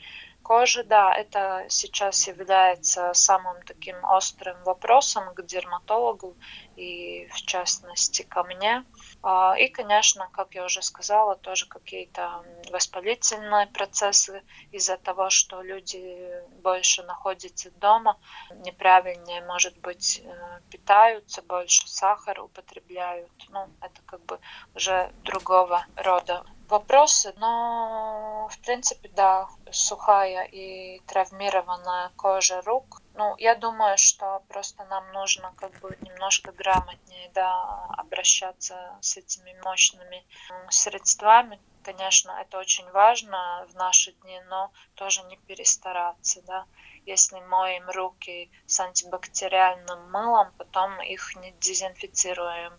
кожи, 0.43 0.83
да, 0.83 1.13
это 1.13 1.65
сейчас 1.69 2.27
является 2.27 3.13
самым 3.13 3.61
таким 3.63 4.03
острым 4.03 4.61
вопросом 4.63 5.33
к 5.33 5.45
дерматологу 5.45 6.35
и 6.75 7.27
в 7.31 7.41
частности 7.41 8.23
ко 8.23 8.43
мне. 8.43 8.85
А, 9.23 9.55
и, 9.57 9.67
конечно, 9.67 10.29
как 10.33 10.55
я 10.55 10.65
уже 10.65 10.81
сказала, 10.81 11.35
тоже 11.35 11.67
какие-то 11.67 12.43
воспалительные 12.71 13.67
процессы 13.67 14.43
из-за 14.71 14.97
того, 14.97 15.29
что 15.29 15.61
люди 15.61 16.31
больше 16.61 17.03
находятся 17.03 17.71
дома, 17.71 18.17
неправильнее, 18.65 19.43
может 19.45 19.77
быть, 19.79 20.21
э, 20.23 20.59
питаются, 20.69 21.41
больше 21.41 21.87
сахара 21.87 22.41
употребляют. 22.41 23.31
Ну, 23.49 23.69
это 23.81 24.01
как 24.05 24.21
бы 24.25 24.39
уже 24.75 25.11
другого 25.23 25.85
рода 25.95 26.43
вопросы, 26.71 27.33
но 27.37 28.47
в 28.49 28.57
принципе, 28.59 29.09
да, 29.09 29.47
сухая 29.71 30.45
и 30.45 30.99
травмированная 31.05 32.11
кожа 32.15 32.61
рук. 32.61 33.01
Ну, 33.13 33.35
я 33.37 33.55
думаю, 33.55 33.97
что 33.97 34.41
просто 34.47 34.85
нам 34.85 35.11
нужно 35.11 35.53
как 35.57 35.71
бы 35.81 35.97
немножко 36.01 36.51
грамотнее, 36.53 37.29
да, 37.33 37.85
обращаться 37.97 38.97
с 39.01 39.17
этими 39.17 39.53
мощными 39.63 40.25
средствами. 40.69 41.59
Конечно, 41.83 42.31
это 42.41 42.57
очень 42.57 42.89
важно 42.91 43.67
в 43.69 43.75
наши 43.75 44.13
дни, 44.13 44.39
но 44.47 44.71
тоже 44.95 45.23
не 45.23 45.37
перестараться, 45.37 46.41
да. 46.43 46.65
Если 47.05 47.39
моем 47.39 47.89
руки 47.89 48.49
с 48.65 48.79
антибактериальным 48.79 50.11
мылом, 50.11 50.53
потом 50.57 51.01
их 51.01 51.35
не 51.35 51.51
дезинфицируем 51.53 52.73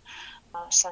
а, 0.52 0.70
с 0.70 0.86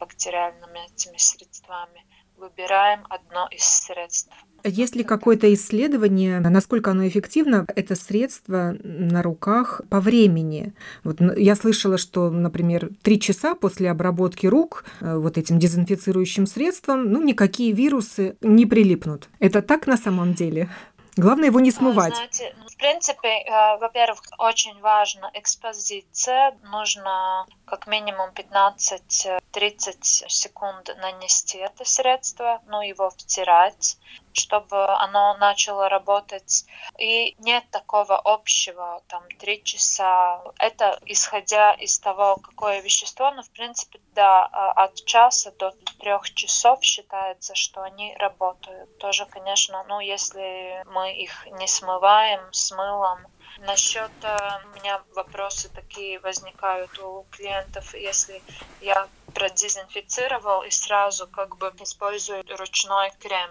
антибактериальными 0.00 0.86
этими 0.86 1.16
средствами 1.18 2.04
выбираем 2.36 3.04
одно 3.10 3.48
из 3.50 3.62
средств. 3.62 4.32
Есть 4.64 4.94
ли 4.94 5.04
какое-то 5.04 5.52
исследование, 5.54 6.38
насколько 6.40 6.90
оно 6.90 7.06
эффективно, 7.08 7.64
это 7.74 7.94
средство 7.94 8.76
на 8.82 9.22
руках 9.22 9.80
по 9.88 10.00
времени? 10.00 10.74
Вот 11.02 11.18
я 11.36 11.54
слышала, 11.56 11.96
что, 11.96 12.30
например, 12.30 12.90
три 13.02 13.18
часа 13.18 13.54
после 13.54 13.90
обработки 13.90 14.46
рук 14.46 14.84
э, 15.00 15.16
вот 15.16 15.38
этим 15.38 15.58
дезинфицирующим 15.58 16.46
средством, 16.46 17.10
ну, 17.10 17.22
никакие 17.22 17.72
вирусы 17.72 18.36
не 18.42 18.66
прилипнут. 18.66 19.28
Это 19.38 19.62
так 19.62 19.86
на 19.86 19.96
самом 19.96 20.34
деле? 20.34 20.68
Главное 21.16 21.46
его 21.46 21.60
не 21.60 21.70
смывать. 21.70 22.14
Знаете, 22.14 22.54
в 22.68 22.76
принципе, 22.76 23.28
э, 23.28 23.76
во-первых, 23.78 24.22
очень 24.38 24.78
важна 24.80 25.30
экспозиция. 25.34 26.56
Нужно 26.62 27.46
как 27.64 27.86
минимум 27.86 28.30
15-30 28.30 30.24
секунд 30.28 30.90
нанести 31.00 31.58
это 31.58 31.84
средство, 31.84 32.62
ну, 32.66 32.80
его 32.80 33.10
втирать 33.10 33.98
чтобы 34.32 34.86
оно 34.86 35.36
начало 35.38 35.88
работать. 35.88 36.64
И 36.98 37.34
нет 37.38 37.64
такого 37.70 38.18
общего, 38.18 39.02
там, 39.08 39.24
три 39.38 39.62
часа. 39.62 40.42
Это 40.58 40.98
исходя 41.06 41.72
из 41.72 41.98
того, 41.98 42.36
какое 42.36 42.80
вещество, 42.80 43.30
но, 43.30 43.42
в 43.42 43.50
принципе, 43.50 44.00
да, 44.14 44.46
а, 44.46 44.84
от 44.84 45.04
часа 45.04 45.52
до 45.52 45.72
трех 45.98 46.32
часов 46.34 46.82
считается, 46.82 47.54
что 47.54 47.82
они 47.82 48.16
работают. 48.18 48.98
Тоже, 48.98 49.26
конечно, 49.26 49.84
ну, 49.88 50.00
если 50.00 50.84
мы 50.86 51.14
их 51.14 51.46
не 51.58 51.66
смываем 51.66 52.40
с 52.52 52.70
мылом, 52.72 53.26
Насчет 53.58 54.10
э, 54.22 54.48
у 54.64 54.68
меня 54.76 55.02
вопросы 55.14 55.68
такие 55.68 56.18
возникают 56.20 56.98
у 56.98 57.26
клиентов, 57.30 57.94
если 57.94 58.40
я 58.80 59.08
продезинфицировал 59.34 60.62
и 60.62 60.70
сразу 60.70 61.26
как 61.26 61.56
бы 61.58 61.72
использую 61.80 62.44
ручной 62.56 63.10
крем 63.20 63.50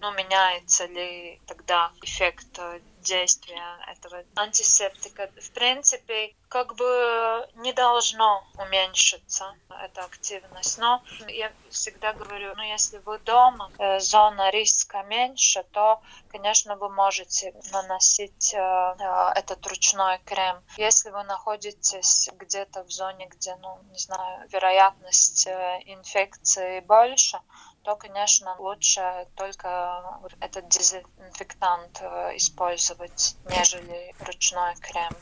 ну, 0.00 0.10
меняется 0.12 0.86
ли 0.86 1.40
тогда 1.46 1.92
эффект 2.02 2.58
э, 2.58 2.80
действия 3.02 3.62
этого 3.86 4.24
антисептика. 4.36 5.30
В 5.40 5.50
принципе, 5.52 6.34
как 6.48 6.74
бы 6.74 7.48
не 7.56 7.72
должно 7.72 8.44
уменьшиться 8.58 9.54
эта 9.82 10.04
активность. 10.04 10.78
Но 10.78 11.02
я 11.28 11.52
всегда 11.70 12.12
говорю, 12.12 12.54
ну, 12.56 12.62
если 12.62 12.98
вы 12.98 13.18
дома, 13.18 13.70
э, 13.78 14.00
зона 14.00 14.50
риска 14.50 15.02
меньше, 15.02 15.64
то, 15.72 16.00
конечно, 16.30 16.76
вы 16.76 16.88
можете 16.88 17.54
наносить 17.72 18.54
э, 18.54 18.94
этот 19.36 19.66
ручной 19.66 20.18
крем. 20.24 20.62
Если 20.78 21.10
вы 21.10 21.22
находитесь 21.24 22.30
где-то 22.32 22.84
в 22.84 22.90
зоне, 22.90 23.26
где, 23.26 23.54
ну, 23.56 23.78
не 23.92 23.98
знаю, 23.98 24.48
вероятность 24.48 25.46
инфекции 25.46 26.80
больше, 26.80 27.40
то, 27.82 27.96
конечно, 27.96 28.54
лучше 28.58 29.26
только 29.34 30.20
этот 30.40 30.68
дезинфектант 30.68 32.00
э, 32.02 32.36
использовать, 32.36 33.36
нежели 33.50 34.14
ручной 34.20 34.74
крем. 34.80 35.12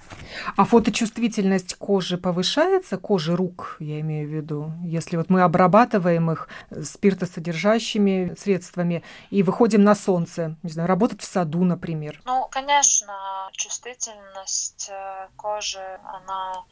А 0.57 0.65
фоточувствительность 0.65 1.75
кожи 1.77 2.19
повышается, 2.19 2.99
кожи 2.99 3.37
рук, 3.37 3.77
я 3.79 4.01
имею 4.01 4.29
в 4.29 4.33
виду, 4.33 4.73
если 4.85 5.17
вот 5.17 5.31
мы 5.31 5.43
обрабатываем 5.43 6.31
их 6.31 6.49
спиртосодержащими 6.83 8.35
средствами 8.37 9.05
и 9.31 9.43
выходим 9.43 9.85
на 9.85 9.95
солнце, 9.95 10.57
не 10.63 10.71
знаю, 10.71 10.89
работать 10.89 11.21
в 11.21 11.25
саду, 11.25 11.65
например? 11.65 12.21
Ну, 12.25 12.49
конечно, 12.51 13.49
чувствительность 13.53 14.89
э, 14.91 15.29
кожи, 15.37 16.01
она 16.03 16.65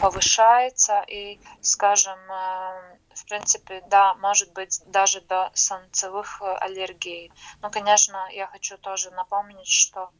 повышается, 0.00 1.04
и, 1.06 1.38
скажем, 1.60 2.18
э, 2.30 2.98
в 3.18 3.24
принципе, 3.26 3.82
да, 3.88 4.14
может 4.14 4.52
быть, 4.52 4.80
даже 4.86 5.20
до 5.22 5.50
солнцевых 5.54 6.40
э, 6.40 6.54
аллергий. 6.60 7.32
Но, 7.62 7.70
конечно, 7.70 8.28
я 8.32 8.46
хочу 8.46 8.78
тоже 8.78 9.10
напомнить, 9.10 9.66
что 9.68 10.10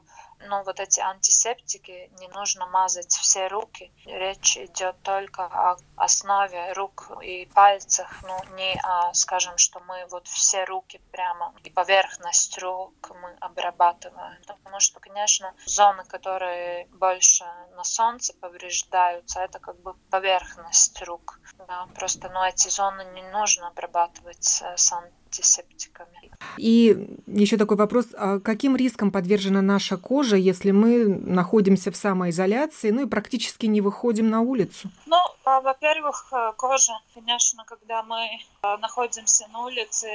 ну, 0.40 0.62
вот 0.64 0.80
эти 0.80 1.00
антисептики 1.00 2.10
не 2.18 2.28
нужно 2.28 2.66
мазать 2.66 3.12
все 3.12 3.48
руки. 3.48 3.92
Речь 4.04 4.56
идет 4.56 5.00
только 5.02 5.44
о 5.44 5.76
основе 5.96 6.72
рук 6.72 7.10
и 7.22 7.46
пальцах, 7.46 8.08
ну, 8.22 8.54
не 8.54 8.80
о, 8.82 9.12
скажем, 9.14 9.58
что 9.58 9.80
мы 9.80 10.06
вот 10.10 10.26
все 10.26 10.64
руки 10.64 11.00
прямо 11.12 11.54
и 11.64 11.70
поверхность 11.70 12.58
рук 12.58 13.10
мы 13.20 13.36
обрабатываем. 13.40 14.40
Потому 14.46 14.80
что, 14.80 15.00
конечно, 15.00 15.54
зоны, 15.66 16.04
которые 16.04 16.86
больше 16.86 17.44
на 17.76 17.84
солнце 17.84 18.34
повреждаются, 18.34 19.40
это 19.40 19.58
как 19.58 19.80
бы 19.80 19.94
поверхность 20.10 21.00
рук. 21.02 21.40
Да, 21.66 21.86
просто, 21.94 22.28
ну, 22.30 22.42
эти 22.44 22.68
зоны 22.68 23.04
не 23.14 23.22
нужно 23.22 23.68
обрабатывать 23.68 24.62
с 24.76 24.92
антисептиками. 25.28 26.08
И 26.56 27.18
еще 27.26 27.56
такой 27.56 27.76
вопрос, 27.76 28.06
а 28.16 28.40
каким 28.40 28.76
риском 28.76 29.10
подвержена 29.10 29.62
наша 29.62 29.96
кожа, 29.96 30.36
если 30.36 30.70
мы 30.70 31.06
находимся 31.06 31.90
в 31.90 31.96
самоизоляции, 31.96 32.90
ну 32.90 33.06
и 33.06 33.08
практически 33.08 33.66
не 33.66 33.80
выходим 33.80 34.30
на 34.30 34.40
улицу? 34.40 34.90
Ну, 35.06 35.16
а, 35.44 35.60
во-первых, 35.60 36.28
э, 36.32 36.52
кожа, 36.56 36.92
конечно, 37.14 37.64
когда 37.64 38.02
мы 38.02 38.24
э, 38.26 38.76
находимся 38.78 39.46
на 39.52 39.64
улице, 39.64 40.08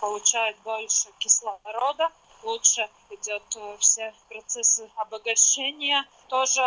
получает 0.00 0.56
больше 0.64 1.08
кислорода, 1.18 2.10
лучше 2.42 2.88
идет 3.10 3.42
э, 3.56 3.76
все 3.78 4.14
процессы 4.28 4.88
обогащения. 4.96 6.04
Тоже 6.28 6.62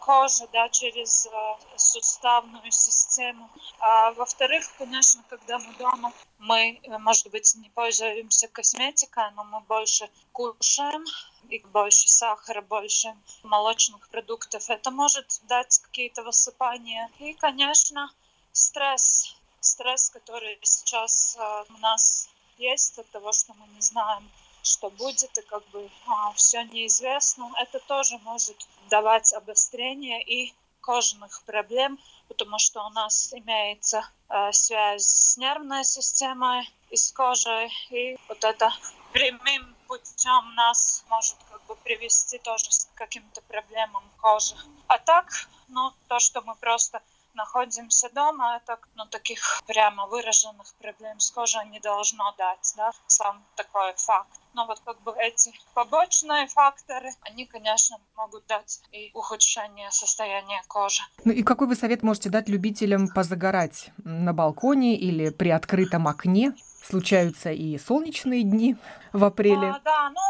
кожа 0.00 0.46
да, 0.52 0.68
через 0.68 1.26
э, 1.26 1.30
суставную 1.76 2.70
систему. 2.70 3.48
А 3.78 4.12
во-вторых, 4.12 4.64
конечно, 4.78 5.22
когда 5.28 5.58
мы 5.58 5.72
дома, 5.74 6.12
мы, 6.38 6.80
э, 6.82 6.98
может 6.98 7.30
быть, 7.30 7.54
не 7.56 7.70
пользуемся 7.70 8.48
косметикой, 8.48 9.30
но 9.32 9.44
мы 9.44 9.60
больше 9.60 10.08
кушаем, 10.32 11.04
и 11.50 11.58
больше 11.58 12.08
сахара, 12.08 12.62
больше 12.62 13.14
молочных 13.42 14.08
продуктов. 14.08 14.70
Это 14.70 14.90
может 14.90 15.40
дать 15.42 15.78
какие-то 15.78 16.22
высыпания. 16.22 17.10
И, 17.18 17.34
конечно, 17.34 18.10
стресс. 18.52 19.36
Стресс, 19.60 20.10
который 20.10 20.58
сейчас 20.62 21.38
у 21.68 21.78
нас 21.78 22.28
есть 22.56 22.98
от 22.98 23.10
того, 23.10 23.32
что 23.32 23.54
мы 23.54 23.66
не 23.74 23.80
знаем, 23.80 24.30
что 24.64 24.90
будет, 24.90 25.36
и 25.38 25.42
как 25.42 25.64
бы 25.68 25.88
а, 26.06 26.32
все 26.32 26.62
неизвестно. 26.64 27.50
Это 27.60 27.78
тоже 27.80 28.18
может 28.24 28.56
давать 28.90 29.32
обострение 29.32 30.22
и 30.22 30.52
кожных 30.80 31.42
проблем, 31.44 31.98
потому 32.28 32.58
что 32.58 32.84
у 32.84 32.90
нас 32.90 33.32
имеется 33.32 34.08
э, 34.28 34.52
связь 34.52 35.06
с 35.06 35.36
нервной 35.36 35.84
системой 35.84 36.68
и 36.90 36.96
с 36.96 37.12
кожей, 37.12 37.72
и 37.90 38.18
вот 38.28 38.44
это 38.44 38.70
прямым 39.12 39.74
путем 39.86 40.54
нас 40.54 41.04
может 41.08 41.36
как 41.50 41.62
бы 41.66 41.76
привести 41.76 42.38
тоже 42.38 42.66
к 42.70 42.98
каким-то 42.98 43.40
проблемам 43.42 44.04
кожи. 44.20 44.54
А 44.88 44.98
так, 44.98 45.26
ну, 45.68 45.92
то, 46.08 46.18
что 46.18 46.42
мы 46.42 46.54
просто 46.56 47.02
находимся 47.34 48.08
дома, 48.10 48.56
это 48.56 48.78
ну, 48.94 49.06
таких 49.06 49.62
прямо 49.66 50.06
выраженных 50.06 50.74
проблем 50.74 51.20
с 51.20 51.30
кожей 51.30 51.64
не 51.70 51.80
должно 51.80 52.34
дать, 52.38 52.74
да, 52.76 52.92
сам 53.06 53.44
такой 53.56 53.94
факт. 53.96 54.28
Но 54.54 54.66
вот 54.66 54.80
как 54.84 55.00
бы 55.02 55.12
эти 55.18 55.52
побочные 55.74 56.46
факторы, 56.46 57.10
они, 57.22 57.44
конечно, 57.44 57.98
могут 58.16 58.46
дать 58.46 58.80
и 58.92 59.10
ухудшение 59.12 59.90
состояния 59.90 60.62
кожи. 60.68 61.02
Ну 61.24 61.32
и 61.32 61.42
какой 61.42 61.66
вы 61.66 61.74
совет 61.74 62.02
можете 62.02 62.30
дать 62.30 62.48
любителям 62.48 63.08
позагорать 63.08 63.90
на 63.98 64.32
балконе 64.32 64.96
или 64.96 65.30
при 65.30 65.50
открытом 65.50 66.06
окне? 66.06 66.54
Случаются 66.82 67.50
и 67.50 67.78
солнечные 67.78 68.42
дни 68.42 68.76
в 69.12 69.24
апреле. 69.24 69.70
А, 69.70 69.80
да, 69.80 70.10
ну 70.10 70.20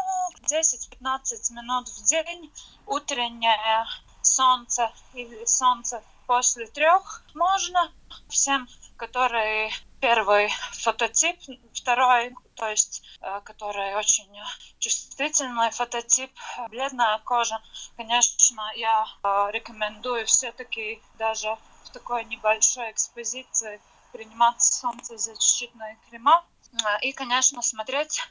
10-15 0.45 1.53
минут 1.53 1.89
в 1.89 2.03
день 2.05 2.51
утреннее 2.87 3.85
солнце 4.21 4.91
или 5.13 5.45
солнце 5.45 6.01
после 6.27 6.67
трех 6.67 7.23
можно. 7.33 7.91
Всем, 8.29 8.67
которые 8.97 9.71
первый 9.99 10.49
фототип, 10.73 11.37
второй, 11.73 12.33
то 12.55 12.69
есть 12.69 13.03
э, 13.21 13.41
который 13.43 13.95
очень 13.95 14.29
чувствительный 14.79 15.71
фототип, 15.71 16.31
бледная 16.69 17.19
кожа. 17.19 17.59
Конечно, 17.97 18.61
я 18.75 19.05
э, 19.23 19.47
рекомендую 19.51 20.25
все-таки 20.25 21.01
даже 21.17 21.57
в 21.83 21.89
такой 21.91 22.25
небольшой 22.25 22.91
экспозиции 22.91 23.81
принимать 24.11 24.61
солнцезащитные 24.61 25.97
крема. 26.09 26.45
Э, 26.73 26.99
и, 27.01 27.11
конечно, 27.13 27.61
смотреть 27.61 28.21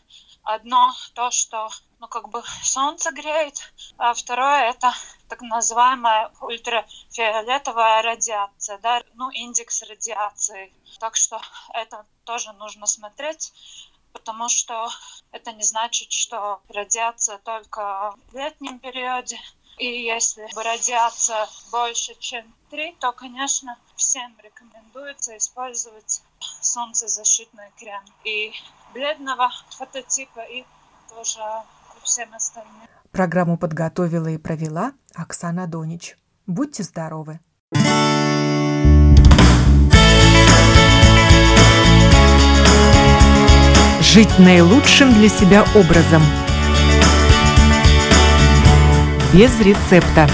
одно 0.42 0.92
то, 1.14 1.30
что 1.30 1.68
ну, 2.05 2.09
как 2.09 2.28
бы 2.28 2.42
солнце 2.62 3.12
греет, 3.12 3.72
а 3.96 4.12
второе 4.12 4.70
это 4.70 4.92
так 5.30 5.40
называемая 5.40 6.30
ультрафиолетовая 6.42 8.02
радиация, 8.02 8.76
да, 8.78 9.02
ну, 9.14 9.30
индекс 9.30 9.82
радиации. 9.82 10.70
Так 11.00 11.16
что 11.16 11.40
это 11.72 12.05
тоже 12.24 12.52
нужно 12.52 12.86
смотреть 12.86 13.52
потому 14.12 14.48
что 14.48 14.88
это 15.32 15.50
не 15.52 15.64
значит, 15.64 16.12
что 16.12 16.61
радиация 16.68 17.38
только 17.38 18.14
в 18.30 18.36
летнем 18.36 18.78
периоде. 18.78 19.40
И 19.78 19.86
если 20.02 20.46
радиация 20.55 21.48
больше, 21.72 22.14
чем 22.20 22.44
3, 22.70 22.92
то, 23.00 23.11
конечно, 23.12 23.76
всем 23.96 24.36
рекомендуется 24.40 25.36
использовать 25.36 26.22
солнцезащитный 26.61 27.72
крем 27.76 28.05
и 28.22 28.52
бледного 28.92 29.50
фототипа, 29.70 30.42
и 30.42 30.64
тоже 31.09 31.64
всем 32.05 32.32
остальным. 32.34 32.88
Программу 33.11 33.59
подготовила 33.59 34.28
и 34.28 34.38
провела 34.38 34.92
Оксана 35.14 35.66
Донич. 35.66 36.16
Будьте 36.46 36.82
здоровы! 36.82 37.40
Жить 44.00 44.38
наилучшим 44.38 45.12
для 45.14 45.28
себя 45.28 45.64
образом. 45.74 46.22
Без 49.32 49.59
рецепта. 49.61 50.28